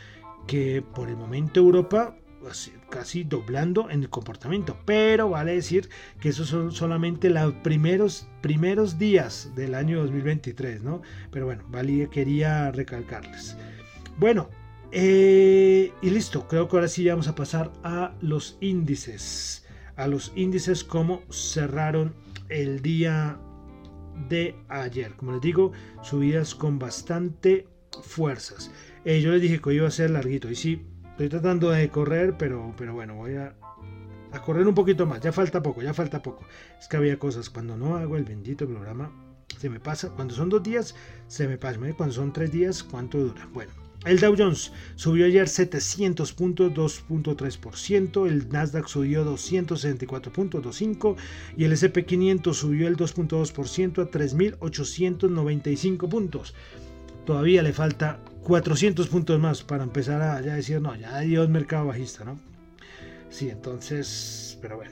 que 0.48 0.84
por 0.94 1.08
el 1.08 1.16
momento 1.16 1.62
Europa 1.62 2.18
pues, 2.42 2.74
casi 2.90 3.24
doblando 3.24 3.90
en 3.90 4.02
el 4.02 4.10
comportamiento. 4.10 4.78
Pero 4.84 5.30
vale 5.30 5.54
decir 5.54 5.90
que 6.20 6.28
esos 6.28 6.50
son 6.50 6.74
solamente 6.74 7.30
los 7.30 7.54
primeros, 7.54 8.28
primeros 8.42 9.00
días 9.00 9.50
del 9.56 9.76
año 9.76 10.02
2023, 10.02 10.84
¿no? 10.84 11.02
Pero 11.32 11.46
bueno, 11.46 11.64
quería 12.12 12.70
recalcarles. 12.72 13.56
Bueno, 14.18 14.50
eh, 14.96 15.92
y 16.04 16.10
listo, 16.12 16.48
creo 16.48 16.68
que 16.68 16.76
ahora 16.76 16.88
sí 16.88 17.08
vamos 17.08 17.28
a 17.28 17.34
pasar 17.34 17.72
a 17.84 18.14
los 18.22 18.58
índices. 18.62 19.66
A 19.96 20.08
los 20.08 20.32
índices 20.36 20.84
como 20.84 21.24
cerraron 21.32 22.14
el 22.50 22.84
día 22.84 23.40
de 24.30 24.56
ayer. 24.70 25.16
Como 25.16 25.32
les 25.32 25.42
digo, 25.42 25.72
subidas 26.04 26.54
con 26.54 26.78
bastante 26.78 27.68
fuerzas. 28.04 28.70
Eh, 29.04 29.20
yo 29.20 29.32
les 29.32 29.42
dije 29.42 29.60
que 29.60 29.74
iba 29.74 29.88
a 29.88 29.92
ser 29.92 30.12
larguito 30.12 30.52
y 30.52 30.56
sí, 30.56 30.86
estoy 31.10 31.28
tratando 31.28 31.72
de 31.72 31.90
correr, 31.90 32.38
pero, 32.38 32.76
pero 32.78 32.94
bueno, 32.94 33.16
voy 33.16 33.36
a, 33.36 33.56
a 34.32 34.42
correr 34.44 34.68
un 34.68 34.76
poquito 34.76 35.08
más. 35.08 35.22
Ya 35.22 35.32
falta 35.32 35.64
poco, 35.64 35.82
ya 35.82 35.96
falta 35.96 36.22
poco. 36.22 36.46
Es 36.80 36.88
que 36.88 36.98
había 36.98 37.18
cosas 37.18 37.50
cuando 37.50 37.76
no 37.76 37.98
hago 37.98 38.16
el 38.16 38.26
bendito 38.26 38.68
programa. 38.68 39.12
Se 39.58 39.72
me 39.72 39.80
pasa, 39.80 40.12
cuando 40.12 40.36
son 40.36 40.50
dos 40.50 40.62
días, 40.62 40.94
se 41.28 41.48
me 41.48 41.58
pasa. 41.58 41.80
Cuando 41.98 42.14
son 42.14 42.32
tres 42.32 42.52
días, 42.52 42.84
¿cuánto 42.84 43.18
dura? 43.18 43.50
Bueno, 43.52 43.72
el 44.06 44.20
Dow 44.20 44.36
Jones 44.38 44.72
subió 44.96 45.26
ayer 45.26 45.48
700 45.48 46.34
puntos, 46.34 46.74
2.3%, 46.74 48.28
el 48.28 48.50
Nasdaq 48.50 48.88
subió 48.88 49.26
264.25 49.26 51.16
y 51.58 51.64
el 51.64 51.74
S&P 51.74 52.06
500 52.06 52.58
subió 52.58 52.88
el 52.88 52.98
2.2% 52.98 54.02
a 54.02 54.12
3.895 54.12 56.10
puntos. 56.10 56.54
Todavía 57.26 57.64
le 57.64 57.72
falta 57.72 58.20
400 58.44 59.08
puntos 59.08 59.40
más 59.40 59.64
para 59.64 59.84
empezar 59.84 60.22
a 60.22 60.42
decir, 60.42 60.82
no, 60.82 60.94
ya 60.96 61.20
Dios 61.20 61.48
mercado 61.50 61.88
bajista, 61.88 62.26
¿no? 62.26 62.38
Sí, 63.30 63.50
entonces, 63.50 64.60
pero 64.62 64.76
bueno, 64.76 64.92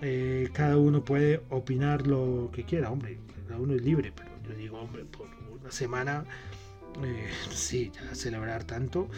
eh, 0.00 0.48
cada 0.54 0.78
uno 0.78 1.04
puede 1.04 1.42
opinar 1.50 2.06
lo 2.06 2.50
que 2.52 2.64
quiera, 2.64 2.90
hombre, 2.90 3.18
cada 3.46 3.60
uno 3.60 3.74
es 3.74 3.82
libre, 3.82 4.12
pero 4.16 4.30
yo 4.48 4.54
digo, 4.54 4.80
hombre, 4.80 5.04
por 5.04 5.28
una 5.60 5.70
semana 5.70 6.24
eh, 7.04 7.30
sí, 7.50 7.90
ya 7.94 8.14
celebrar 8.14 8.64
tanto. 8.64 9.08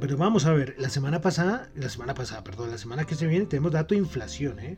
Pero 0.00 0.16
vamos 0.16 0.46
a 0.46 0.52
ver, 0.52 0.74
la 0.78 0.90
semana 0.90 1.20
pasada, 1.20 1.70
la 1.74 1.88
semana 1.88 2.14
pasada, 2.14 2.44
perdón, 2.44 2.70
la 2.70 2.78
semana 2.78 3.04
que 3.04 3.14
se 3.14 3.26
viene 3.26 3.46
tenemos 3.46 3.72
dato 3.72 3.94
de 3.94 4.00
inflación, 4.00 4.58
¿eh? 4.58 4.76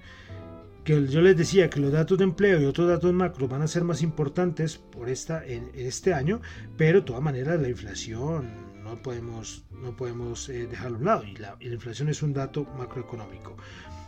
que 0.88 1.06
yo 1.06 1.20
les 1.20 1.36
decía 1.36 1.68
que 1.68 1.80
los 1.80 1.92
datos 1.92 2.16
de 2.16 2.24
empleo 2.24 2.58
y 2.60 2.64
otros 2.64 2.88
datos 2.88 3.12
macro 3.12 3.46
van 3.46 3.60
a 3.60 3.66
ser 3.66 3.84
más 3.84 4.00
importantes 4.00 4.78
por 4.78 5.10
esta 5.10 5.44
en, 5.44 5.70
este 5.74 6.14
año, 6.14 6.40
pero 6.78 7.00
de 7.00 7.06
todas 7.06 7.22
maneras 7.22 7.60
la 7.60 7.68
inflación 7.68 8.48
no 8.82 9.02
podemos 9.02 9.66
no 9.70 9.94
podemos 9.94 10.48
eh, 10.48 10.66
dejarlo 10.66 10.96
a 10.96 11.00
un 11.00 11.04
lado 11.04 11.24
y 11.24 11.36
la, 11.36 11.56
inflación 11.60 12.08
es 12.08 12.22
un 12.22 12.32
dato 12.32 12.64
macroeconómico. 12.78 13.54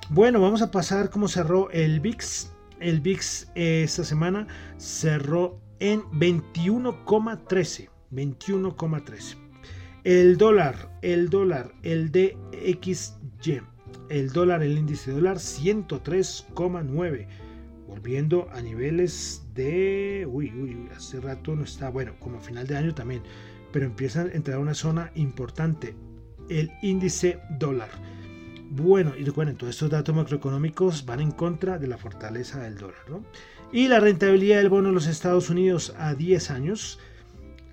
Bueno, 0.09 0.40
vamos 0.40 0.62
a 0.62 0.71
pasar 0.71 1.11
cómo 1.11 1.29
cerró 1.29 1.71
el 1.71 2.01
VIX. 2.01 2.51
El 2.81 3.03
VIX 3.03 3.49
esta 3.55 4.03
semana 4.03 4.47
cerró 4.79 5.61
en 5.81 6.03
21,13. 6.12 7.88
21,13. 8.12 9.37
El 10.05 10.38
dólar, 10.38 10.99
el 11.03 11.29
dólar, 11.29 11.75
el 11.83 12.11
DXY, 12.11 13.61
el 14.09 14.31
dólar, 14.31 14.62
el 14.62 14.79
índice 14.79 15.11
dólar 15.11 15.37
103,9. 15.37 17.27
Volviendo 17.87 18.49
a 18.53 18.62
niveles 18.62 19.47
de... 19.55 20.27
Uy, 20.31 20.53
uy, 20.53 20.88
hace 20.97 21.21
rato 21.21 21.57
no 21.57 21.64
está, 21.64 21.90
bueno, 21.90 22.14
como 22.21 22.40
final 22.40 22.66
de 22.66 22.77
año 22.77 22.95
también, 22.95 23.23
pero 23.73 23.85
empieza 23.85 24.23
a 24.23 24.31
entrar 24.31 24.59
a 24.59 24.61
una 24.61 24.75
zona 24.75 25.11
importante, 25.16 25.97
el 26.49 26.71
índice 26.83 27.40
dólar. 27.59 27.90
Bueno, 28.71 29.12
y 29.19 29.25
recuerden, 29.25 29.57
todos 29.57 29.75
estos 29.75 29.90
datos 29.90 30.14
macroeconómicos 30.14 31.05
van 31.05 31.21
en 31.21 31.33
contra 31.33 31.79
de 31.79 31.88
la 31.88 31.99
fortaleza 31.99 32.61
del 32.61 32.79
dólar. 32.79 33.05
¿no? 33.09 33.25
Y 33.73 33.87
la 33.87 34.01
rentabilidad 34.01 34.59
del 34.59 34.69
bono 34.69 34.89
de 34.89 34.95
los 34.95 35.07
Estados 35.07 35.49
Unidos 35.49 35.95
a 35.97 36.15
10 36.15 36.51
años 36.51 36.99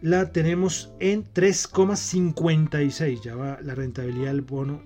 la 0.02 0.32
tenemos 0.32 0.92
en 1.00 1.24
3,56. 1.24 3.22
Ya 3.22 3.36
va 3.36 3.58
la 3.64 3.74
rentabilidad 3.74 4.28
del 4.28 4.42
bono 4.42 4.84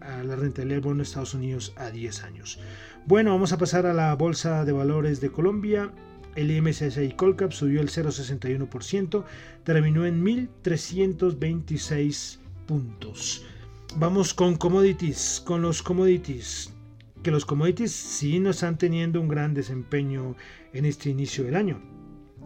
a 0.00 0.22
la 0.22 0.34
rentabilidad 0.34 0.76
del 0.76 0.84
bono 0.84 0.96
de 0.98 1.02
Estados 1.02 1.34
Unidos 1.34 1.74
a 1.76 1.90
10 1.90 2.24
años. 2.24 2.58
Bueno, 3.04 3.32
vamos 3.32 3.52
a 3.52 3.58
pasar 3.58 3.84
a 3.84 3.92
la 3.92 4.14
Bolsa 4.14 4.64
de 4.64 4.72
Valores 4.72 5.20
de 5.20 5.30
Colombia. 5.30 5.92
El 6.36 6.58
MSCI 6.62 7.12
Colcap 7.16 7.52
subió 7.52 7.82
el 7.82 7.90
0,61%, 7.90 9.24
terminó 9.64 10.06
en 10.06 10.24
1.326 10.24 12.38
puntos. 12.66 13.44
Vamos 13.96 14.32
con 14.32 14.56
commodities, 14.56 15.42
con 15.44 15.60
los 15.60 15.82
commodities 15.82 16.72
que 17.22 17.30
los 17.30 17.44
commodities 17.44 17.92
sí 17.92 18.38
no 18.40 18.50
están 18.50 18.78
teniendo 18.78 19.20
un 19.20 19.28
gran 19.28 19.54
desempeño 19.54 20.36
en 20.72 20.84
este 20.84 21.10
inicio 21.10 21.44
del 21.44 21.56
año. 21.56 21.80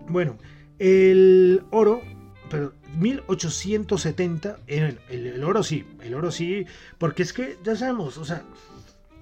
Bueno, 0.09 0.38
el 0.78 1.62
oro, 1.70 2.02
pero 2.48 2.72
1870, 2.98 4.59
el, 4.66 4.98
el, 5.09 5.44
oro 5.44 5.62
sí, 5.62 5.85
el 6.02 6.14
oro 6.14 6.30
sí, 6.30 6.66
porque 6.98 7.22
es 7.22 7.33
que 7.33 7.59
ya 7.62 7.76
sabemos, 7.76 8.18
o 8.18 8.24
sea, 8.24 8.42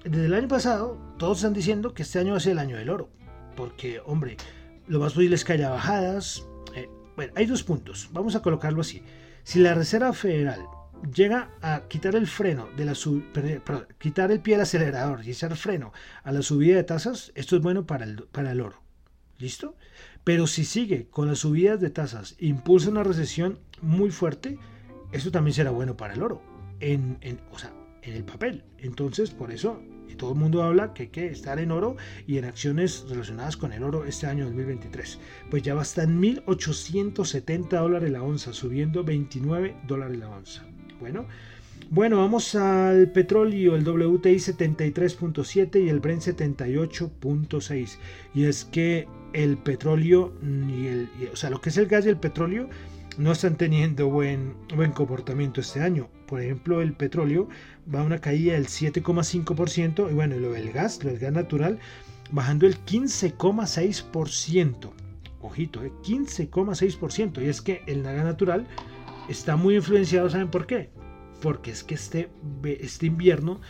desde 0.03 0.25
el 0.25 0.33
año 0.33 0.47
pasado 0.47 0.97
todos 1.17 1.39
están 1.39 1.53
diciendo 1.53 1.93
que 1.93 2.03
este 2.03 2.19
año 2.19 2.31
va 2.31 2.37
a 2.37 2.41
ser 2.41 2.53
el 2.53 2.59
año 2.59 2.77
del 2.77 2.89
oro, 2.89 3.09
porque, 3.55 4.01
hombre, 4.05 4.37
lo 4.87 4.99
más 4.99 5.13
posible 5.13 5.35
es 5.35 5.43
que 5.43 5.53
haya 5.53 5.69
bajadas. 5.69 6.45
Eh, 6.75 6.89
bueno, 7.15 7.33
hay 7.35 7.45
dos 7.45 7.63
puntos, 7.63 8.09
vamos 8.11 8.35
a 8.35 8.41
colocarlo 8.41 8.81
así. 8.81 9.03
Si 9.43 9.59
la 9.59 9.73
Reserva 9.73 10.13
Federal 10.13 10.65
llega 11.13 11.51
a 11.61 11.83
quitar 11.87 12.15
el 12.15 12.27
freno 12.27 12.67
de 12.75 12.85
la 12.85 12.93
quitar 13.97 14.31
el 14.31 14.39
pie 14.39 14.55
del 14.55 14.61
acelerador 14.61 15.25
y 15.25 15.31
echar 15.31 15.55
freno 15.55 15.93
a 16.23 16.31
la 16.31 16.41
subida 16.41 16.75
de 16.75 16.83
tasas, 16.83 17.31
esto 17.35 17.55
es 17.55 17.61
bueno 17.61 17.85
para 17.85 18.05
el, 18.05 18.23
para 18.31 18.51
el 18.51 18.61
oro. 18.61 18.81
¿Listo? 19.37 19.75
Pero 20.23 20.47
si 20.47 20.65
sigue 20.65 21.07
con 21.09 21.27
las 21.27 21.39
subidas 21.39 21.79
de 21.79 21.89
tasas, 21.89 22.35
impulsa 22.39 22.89
una 22.89 23.03
recesión 23.03 23.59
muy 23.81 24.11
fuerte, 24.11 24.59
eso 25.11 25.31
también 25.31 25.53
será 25.53 25.71
bueno 25.71 25.95
para 25.95 26.13
el 26.13 26.21
oro. 26.21 26.41
En, 26.81 27.17
en, 27.21 27.39
o 27.51 27.57
sea, 27.57 27.73
en 28.01 28.13
el 28.13 28.25
papel. 28.25 28.65
Entonces, 28.77 29.31
por 29.31 29.51
eso 29.51 29.81
todo 30.19 30.33
el 30.33 30.39
mundo 30.39 30.63
habla 30.63 30.93
que 30.93 31.03
hay 31.03 31.09
que 31.09 31.27
estar 31.27 31.59
en 31.59 31.71
oro 31.71 31.95
y 32.27 32.37
en 32.37 32.45
acciones 32.45 33.05
relacionadas 33.09 33.57
con 33.57 33.73
el 33.73 33.83
oro 33.83 34.05
este 34.05 34.27
año 34.27 34.45
2023. 34.45 35.17
Pues 35.49 35.63
ya 35.63 35.73
va 35.73 35.79
a 35.79 35.83
estar 35.83 36.03
en 36.03 36.21
1.870 36.21 37.69
dólares 37.69 38.11
la 38.11 38.21
onza, 38.21 38.53
subiendo 38.53 39.03
29 39.03 39.75
dólares 39.87 40.17
la 40.17 40.29
onza. 40.29 40.68
Bueno, 40.99 41.25
bueno, 41.91 42.17
vamos 42.17 42.55
al 42.55 43.11
petróleo, 43.11 43.75
el 43.75 43.87
WTI 43.87 44.35
73.7 44.35 45.83
y 45.83 45.89
el 45.89 45.99
Brent 45.99 46.21
78.6. 46.21 47.97
Y 48.35 48.45
es 48.45 48.65
que 48.65 49.07
el 49.33 49.57
petróleo, 49.57 50.33
y 50.43 50.87
el, 50.87 51.09
o 51.31 51.35
sea, 51.35 51.49
lo 51.49 51.61
que 51.61 51.69
es 51.69 51.77
el 51.77 51.87
gas 51.87 52.05
y 52.05 52.09
el 52.09 52.17
petróleo, 52.17 52.69
no 53.17 53.31
están 53.31 53.57
teniendo 53.57 54.07
buen, 54.07 54.53
buen 54.75 54.91
comportamiento 54.91 55.61
este 55.61 55.81
año. 55.81 56.09
Por 56.27 56.41
ejemplo, 56.41 56.81
el 56.81 56.93
petróleo 56.93 57.49
va 57.93 58.01
a 58.01 58.03
una 58.03 58.19
caída 58.19 58.53
del 58.53 58.67
7,5% 58.67 60.11
y 60.11 60.13
bueno, 60.13 60.37
lo 60.37 60.51
del 60.51 60.71
gas, 60.71 61.03
lo 61.03 61.09
del 61.09 61.19
gas 61.19 61.33
natural, 61.33 61.79
bajando 62.31 62.67
el 62.67 62.77
15,6%. 62.85 64.91
Ojito, 65.41 65.83
eh, 65.83 65.91
15,6%. 66.03 67.41
Y 67.41 67.47
es 67.47 67.61
que 67.61 67.81
el 67.87 68.03
gas 68.03 68.23
natural 68.23 68.67
está 69.29 69.55
muy 69.55 69.75
influenciado, 69.75 70.29
¿saben 70.29 70.49
por 70.49 70.65
qué? 70.65 70.89
Porque 71.41 71.71
es 71.71 71.83
que 71.83 71.95
este, 71.95 72.29
este 72.63 73.05
invierno 73.05 73.61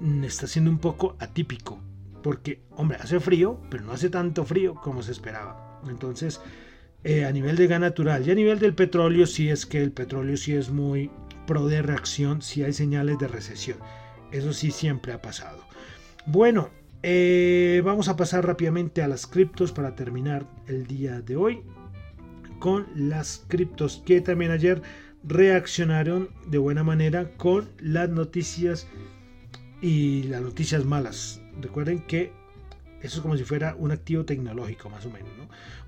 mm, 0.00 0.24
está 0.24 0.46
siendo 0.46 0.70
un 0.70 0.78
poco 0.78 1.16
atípico. 1.18 1.80
Porque, 2.22 2.60
hombre, 2.72 2.98
hace 3.00 3.18
frío, 3.20 3.60
pero 3.70 3.84
no 3.84 3.92
hace 3.92 4.10
tanto 4.10 4.44
frío 4.44 4.74
como 4.74 5.02
se 5.02 5.12
esperaba. 5.12 5.80
Entonces, 5.88 6.40
eh, 7.02 7.24
a 7.24 7.32
nivel 7.32 7.56
de 7.56 7.66
gas 7.66 7.80
natural 7.80 8.26
y 8.26 8.30
a 8.30 8.34
nivel 8.34 8.58
del 8.58 8.74
petróleo, 8.74 9.26
sí 9.26 9.48
es 9.48 9.64
que 9.64 9.82
el 9.82 9.92
petróleo 9.92 10.36
sí 10.36 10.54
es 10.54 10.70
muy 10.70 11.10
pro 11.46 11.66
de 11.66 11.80
reacción, 11.80 12.42
sí 12.42 12.62
hay 12.62 12.74
señales 12.74 13.18
de 13.18 13.28
recesión. 13.28 13.78
Eso 14.32 14.52
sí 14.52 14.70
siempre 14.70 15.12
ha 15.12 15.22
pasado. 15.22 15.64
Bueno, 16.26 16.68
eh, 17.02 17.80
vamos 17.84 18.08
a 18.08 18.16
pasar 18.16 18.46
rápidamente 18.46 19.02
a 19.02 19.08
las 19.08 19.26
criptos 19.26 19.72
para 19.72 19.94
terminar 19.94 20.46
el 20.66 20.86
día 20.86 21.22
de 21.22 21.36
hoy 21.36 21.62
con 22.60 22.86
las 22.94 23.44
criptos 23.48 24.00
que 24.06 24.20
también 24.20 24.52
ayer 24.52 24.82
reaccionaron 25.24 26.28
de 26.46 26.58
buena 26.58 26.84
manera 26.84 27.30
con 27.36 27.68
las 27.80 28.08
noticias 28.08 28.86
y 29.82 30.24
las 30.24 30.42
noticias 30.42 30.84
malas. 30.84 31.40
Recuerden 31.60 32.00
que 32.06 32.32
eso 33.02 33.16
es 33.16 33.22
como 33.22 33.36
si 33.36 33.44
fuera 33.44 33.74
un 33.78 33.92
activo 33.92 34.24
tecnológico, 34.24 34.90
más 34.90 35.04
o 35.06 35.10
menos. 35.10 35.30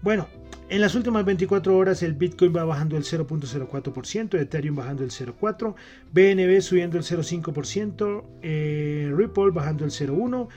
Bueno, 0.00 0.26
en 0.68 0.80
las 0.80 0.94
últimas 0.94 1.24
24 1.24 1.76
horas 1.76 2.02
el 2.02 2.14
Bitcoin 2.14 2.56
va 2.56 2.64
bajando 2.64 2.96
el 2.96 3.04
0.04%, 3.04 4.40
Ethereum 4.40 4.74
bajando 4.74 5.04
el 5.04 5.10
0.4%, 5.10 5.74
BNB 6.12 6.62
subiendo 6.62 6.96
el 6.96 7.04
0.5%, 7.04 8.24
eh, 8.42 9.12
Ripple 9.14 9.50
bajando 9.50 9.84
el 9.84 9.90
0.1%, 9.90 10.48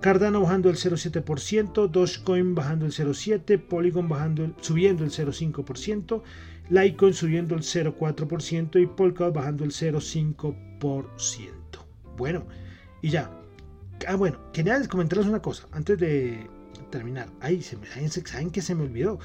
Cardano 0.00 0.40
bajando 0.42 0.70
el 0.70 0.76
0,7%, 0.76 1.88
Dogecoin 1.88 2.54
bajando 2.54 2.86
el 2.86 2.92
0,7%, 2.92 3.60
Polygon 3.66 4.08
bajando 4.08 4.54
subiendo 4.60 5.04
el 5.04 5.10
0,5%, 5.10 6.22
Litecoin 6.68 7.14
subiendo 7.14 7.54
el 7.54 7.62
0,4% 7.62 8.82
y 8.82 8.86
Polkadot 8.86 9.34
bajando 9.34 9.64
el 9.64 9.70
0,5%. 9.70 11.50
Bueno, 12.16 12.46
y 13.02 13.10
ya. 13.10 13.30
Ah, 14.06 14.16
bueno, 14.16 14.38
quería 14.52 14.80
comentarles 14.88 15.26
una 15.26 15.40
cosa 15.40 15.66
antes 15.72 15.98
de 15.98 16.46
terminar. 16.90 17.28
Ay, 17.40 17.62
se 17.62 17.76
me, 17.76 17.86
¿saben 18.08 18.50
qué 18.50 18.60
se 18.62 18.74
me 18.74 18.82
olvidó? 18.82 19.18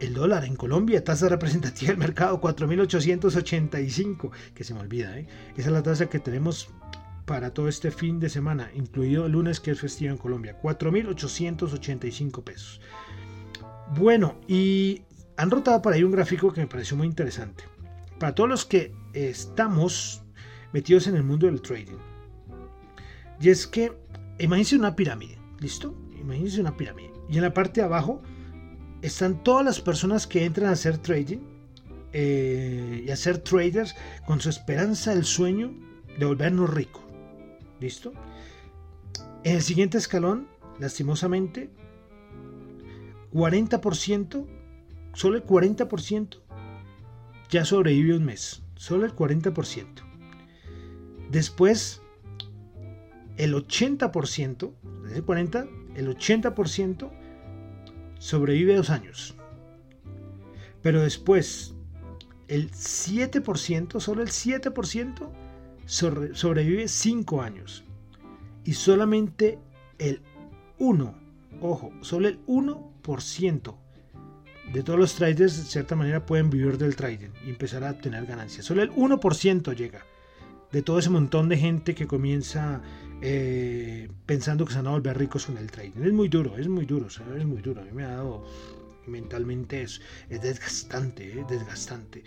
El 0.00 0.14
dólar 0.14 0.44
en 0.44 0.56
Colombia, 0.56 1.04
tasa 1.04 1.28
representativa 1.28 1.90
del 1.90 1.98
mercado 1.98 2.40
4.885, 2.40 4.30
que 4.54 4.64
se 4.64 4.74
me 4.74 4.80
olvida, 4.80 5.18
¿eh? 5.18 5.26
Esa 5.56 5.68
es 5.68 5.72
la 5.72 5.82
tasa 5.82 6.06
que 6.06 6.18
tenemos 6.18 6.68
para 7.24 7.52
todo 7.52 7.68
este 7.68 7.90
fin 7.90 8.20
de 8.20 8.28
semana, 8.28 8.70
incluido 8.74 9.26
el 9.26 9.32
lunes 9.32 9.60
que 9.60 9.70
es 9.70 9.80
festivo 9.80 10.12
en 10.12 10.18
Colombia, 10.18 10.58
4.885 10.60 12.42
pesos. 12.42 12.80
Bueno, 13.96 14.36
y 14.46 15.02
han 15.36 15.50
rotado 15.50 15.80
por 15.82 15.92
ahí 15.92 16.04
un 16.04 16.12
gráfico 16.12 16.52
que 16.52 16.60
me 16.60 16.66
pareció 16.66 16.96
muy 16.96 17.06
interesante. 17.06 17.64
Para 18.18 18.34
todos 18.34 18.48
los 18.48 18.64
que 18.64 18.92
estamos 19.12 20.22
metidos 20.72 21.06
en 21.06 21.16
el 21.16 21.22
mundo 21.22 21.46
del 21.46 21.62
trading. 21.62 21.98
Y 23.40 23.48
es 23.48 23.66
que, 23.66 23.92
imagínense 24.38 24.76
una 24.76 24.96
pirámide, 24.96 25.38
¿listo? 25.60 25.94
Imagínense 26.20 26.60
una 26.60 26.76
pirámide. 26.76 27.12
Y 27.28 27.36
en 27.36 27.42
la 27.42 27.54
parte 27.54 27.80
de 27.80 27.86
abajo 27.86 28.22
están 29.02 29.42
todas 29.42 29.64
las 29.64 29.80
personas 29.80 30.26
que 30.26 30.44
entran 30.44 30.68
a 30.68 30.72
hacer 30.72 30.98
trading 30.98 31.40
eh, 32.12 33.04
y 33.06 33.10
a 33.10 33.16
ser 33.16 33.38
traders 33.38 33.94
con 34.26 34.40
su 34.40 34.48
esperanza, 34.48 35.12
el 35.12 35.24
sueño 35.24 35.72
de 36.18 36.26
volvernos 36.26 36.70
ricos. 36.70 37.03
¿Listo? 37.80 38.12
En 39.42 39.56
el 39.56 39.62
siguiente 39.62 39.98
escalón, 39.98 40.48
lastimosamente, 40.78 41.70
40%, 43.32 44.46
solo 45.12 45.36
el 45.36 45.44
40% 45.44 46.44
ya 47.50 47.64
sobrevive 47.64 48.16
un 48.16 48.24
mes. 48.24 48.62
Solo 48.74 49.06
el 49.06 49.14
40%. 49.14 49.86
Después, 51.30 52.02
el 53.36 53.54
80%, 53.54 54.72
desde 55.04 55.16
el 55.16 55.24
40, 55.24 55.66
el 55.96 56.16
80% 56.16 57.10
sobrevive 58.18 58.76
dos 58.76 58.90
años. 58.90 59.36
Pero 60.82 61.00
después, 61.00 61.74
el 62.48 62.70
7%, 62.70 64.00
solo 64.00 64.22
el 64.22 64.28
7% 64.28 65.30
sobrevive 65.86 66.88
5 66.88 67.42
años. 67.42 67.84
Y 68.64 68.74
solamente 68.74 69.58
el 69.98 70.22
1, 70.78 71.14
ojo, 71.60 71.92
solo 72.00 72.28
el 72.28 72.44
1% 72.46 73.74
de 74.72 74.82
todos 74.82 74.98
los 74.98 75.14
traders 75.14 75.56
de 75.58 75.64
cierta 75.64 75.94
manera 75.94 76.24
pueden 76.24 76.50
vivir 76.50 76.78
del 76.78 76.96
trading 76.96 77.30
y 77.46 77.50
empezar 77.50 77.84
a 77.84 77.98
tener 77.98 78.26
ganancias. 78.26 78.64
Solo 78.64 78.82
el 78.82 78.90
1% 78.92 79.74
llega 79.76 80.04
de 80.72 80.82
todo 80.82 80.98
ese 80.98 81.10
montón 81.10 81.48
de 81.48 81.58
gente 81.58 81.94
que 81.94 82.06
comienza 82.06 82.82
eh, 83.20 84.08
pensando 84.26 84.64
que 84.64 84.72
se 84.72 84.78
van 84.78 84.88
a 84.88 84.90
volver 84.90 85.16
ricos 85.16 85.46
con 85.46 85.58
el 85.58 85.70
trading. 85.70 86.02
Es 86.02 86.12
muy 86.12 86.28
duro, 86.28 86.56
es 86.56 86.68
muy 86.68 86.86
duro, 86.86 87.06
es 87.06 87.46
muy 87.46 87.62
duro. 87.62 87.82
A 87.82 87.84
mí 87.84 87.92
me 87.92 88.04
ha 88.04 88.16
dado 88.16 88.44
mentalmente 89.06 89.82
es, 89.82 90.00
es 90.28 90.42
desgastante, 90.42 91.30
es 91.30 91.36
eh, 91.36 91.44
desgastante. 91.48 92.24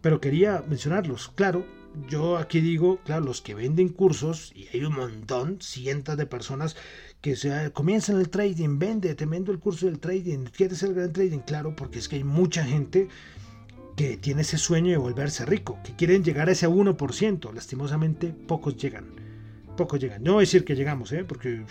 Pero 0.00 0.20
quería 0.20 0.64
mencionarlos, 0.66 1.28
claro, 1.34 1.66
yo 2.08 2.36
aquí 2.36 2.60
digo, 2.60 2.98
claro, 3.04 3.24
los 3.24 3.40
que 3.40 3.54
venden 3.54 3.88
cursos, 3.88 4.52
y 4.54 4.68
hay 4.72 4.84
un 4.84 4.94
montón, 4.94 5.58
cientos 5.60 6.16
de 6.16 6.26
personas 6.26 6.76
que 7.20 7.36
se 7.36 7.70
comienzan 7.72 8.18
el 8.20 8.28
trading, 8.28 8.78
vende, 8.78 9.14
te 9.14 9.26
vendo 9.26 9.52
el 9.52 9.58
curso 9.58 9.86
del 9.86 9.98
trading, 9.98 10.44
quieres 10.44 10.82
el 10.82 10.94
gran 10.94 11.12
trading, 11.12 11.40
claro, 11.40 11.74
porque 11.74 11.98
es 11.98 12.08
que 12.08 12.16
hay 12.16 12.24
mucha 12.24 12.64
gente 12.64 13.08
que 13.96 14.16
tiene 14.18 14.42
ese 14.42 14.58
sueño 14.58 14.90
de 14.90 14.98
volverse 14.98 15.46
rico, 15.46 15.78
que 15.82 15.96
quieren 15.96 16.22
llegar 16.22 16.48
a 16.48 16.52
ese 16.52 16.68
1%, 16.68 17.52
lastimosamente 17.52 18.28
pocos 18.28 18.76
llegan, 18.76 19.06
pocos 19.76 19.98
llegan. 19.98 20.22
No 20.22 20.34
voy 20.34 20.40
a 20.40 20.46
decir 20.46 20.64
que 20.64 20.76
llegamos, 20.76 21.12
¿eh? 21.12 21.24
porque 21.24 21.64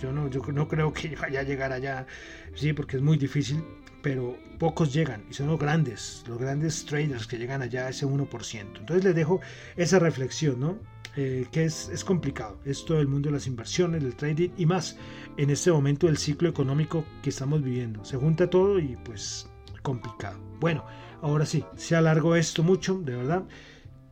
yo 0.00 0.12
no, 0.12 0.28
yo 0.28 0.40
no 0.52 0.68
creo 0.68 0.92
que 0.92 1.16
vaya 1.16 1.40
a 1.40 1.42
llegar 1.42 1.72
allá, 1.72 2.06
sí, 2.54 2.72
porque 2.72 2.98
es 2.98 3.02
muy 3.02 3.16
difícil, 3.16 3.64
pero 4.02 4.36
pocos 4.58 4.92
llegan 4.92 5.24
y 5.30 5.34
son 5.34 5.48
los 5.48 5.58
grandes, 5.58 6.24
los 6.28 6.38
grandes 6.38 6.84
traders 6.84 7.26
que 7.26 7.38
llegan 7.38 7.62
allá 7.62 7.86
a 7.86 7.90
ese 7.90 8.06
1%. 8.06 8.78
Entonces 8.78 9.04
les 9.04 9.14
dejo 9.14 9.40
esa 9.76 9.98
reflexión, 9.98 10.60
¿no? 10.60 10.78
Eh, 11.16 11.46
que 11.50 11.64
es, 11.64 12.04
complicado. 12.04 12.58
Es 12.64 12.84
todo 12.84 13.00
el 13.00 13.08
mundo 13.08 13.28
de 13.28 13.34
las 13.34 13.46
inversiones, 13.46 14.02
del 14.02 14.14
trading 14.14 14.50
y 14.56 14.66
más 14.66 14.96
en 15.36 15.50
este 15.50 15.72
momento 15.72 16.06
del 16.06 16.18
ciclo 16.18 16.48
económico 16.48 17.04
que 17.22 17.30
estamos 17.30 17.62
viviendo. 17.62 18.04
Se 18.04 18.16
junta 18.16 18.48
todo 18.48 18.78
y 18.78 18.96
pues 19.04 19.48
complicado. 19.82 20.38
Bueno, 20.60 20.84
ahora 21.20 21.46
sí, 21.46 21.64
se 21.76 21.96
alargó 21.96 22.36
esto 22.36 22.62
mucho, 22.62 23.00
de 23.00 23.16
verdad. 23.16 23.44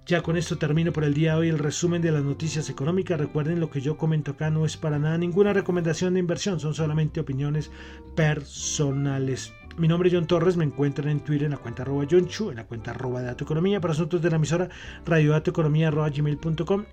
Ya 0.06 0.22
con 0.22 0.38
esto 0.38 0.56
termino 0.56 0.92
por 0.92 1.04
el 1.04 1.12
día 1.12 1.32
de 1.32 1.38
hoy 1.40 1.48
el 1.50 1.58
resumen 1.58 2.00
de 2.00 2.10
las 2.10 2.24
noticias 2.24 2.70
económicas. 2.70 3.20
Recuerden 3.20 3.60
lo 3.60 3.70
que 3.70 3.82
yo 3.82 3.98
comento 3.98 4.32
acá 4.32 4.50
no 4.50 4.64
es 4.64 4.76
para 4.76 4.98
nada 4.98 5.18
ninguna 5.18 5.52
recomendación 5.52 6.14
de 6.14 6.20
inversión, 6.20 6.58
son 6.58 6.74
solamente 6.74 7.20
opiniones 7.20 7.70
personales. 8.16 9.52
Mi 9.78 9.86
nombre 9.86 10.08
es 10.08 10.14
John 10.16 10.26
Torres, 10.26 10.56
me 10.56 10.64
encuentran 10.64 11.08
en 11.08 11.20
Twitter 11.20 11.44
en 11.44 11.52
la 11.52 11.58
cuenta 11.58 11.82
arroba 11.82 12.04
John 12.10 12.26
Chu, 12.26 12.50
en 12.50 12.56
la 12.56 12.66
cuenta 12.66 12.90
arroba 12.90 13.22
de 13.22 13.30
Economía, 13.30 13.80
para 13.80 13.92
asuntos 13.92 14.20
de 14.20 14.28
la 14.28 14.34
emisora 14.34 14.68
radiodatoeconomía 15.06 15.86
arroba 15.86 16.10
gmail.com 16.10 16.84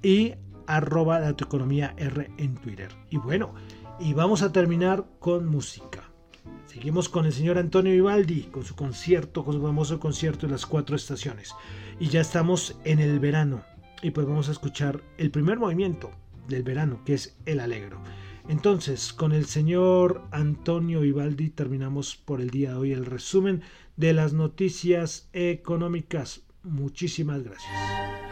y 0.00 0.34
arroba 0.68 1.28
Economía 1.28 1.94
R 1.96 2.30
en 2.38 2.54
Twitter. 2.54 2.90
Y 3.10 3.16
bueno, 3.16 3.52
y 3.98 4.14
vamos 4.14 4.42
a 4.42 4.52
terminar 4.52 5.06
con 5.18 5.46
música. 5.46 6.04
Seguimos 6.66 7.08
con 7.08 7.26
el 7.26 7.32
señor 7.32 7.58
Antonio 7.58 7.92
Vivaldi, 7.92 8.42
con 8.42 8.64
su 8.64 8.76
concierto, 8.76 9.44
con 9.44 9.54
su 9.54 9.60
famoso 9.60 9.98
concierto 9.98 10.46
de 10.46 10.52
las 10.52 10.66
cuatro 10.66 10.94
estaciones. 10.94 11.52
Y 11.98 12.10
ya 12.10 12.20
estamos 12.20 12.78
en 12.84 13.00
el 13.00 13.18
verano. 13.18 13.64
Y 14.02 14.12
pues 14.12 14.24
vamos 14.24 14.48
a 14.48 14.52
escuchar 14.52 15.02
el 15.16 15.32
primer 15.32 15.58
movimiento 15.58 16.12
del 16.46 16.62
verano, 16.62 17.00
que 17.04 17.14
es 17.14 17.36
el 17.44 17.58
alegro. 17.58 18.00
Entonces, 18.48 19.12
con 19.12 19.32
el 19.32 19.44
señor 19.44 20.22
Antonio 20.30 21.02
Vivaldi 21.02 21.50
terminamos 21.50 22.16
por 22.16 22.40
el 22.40 22.48
día 22.48 22.70
de 22.70 22.76
hoy 22.76 22.92
el 22.92 23.04
resumen 23.04 23.62
de 23.96 24.14
las 24.14 24.32
noticias 24.32 25.28
económicas. 25.34 26.42
Muchísimas 26.62 27.42
gracias. 27.42 28.27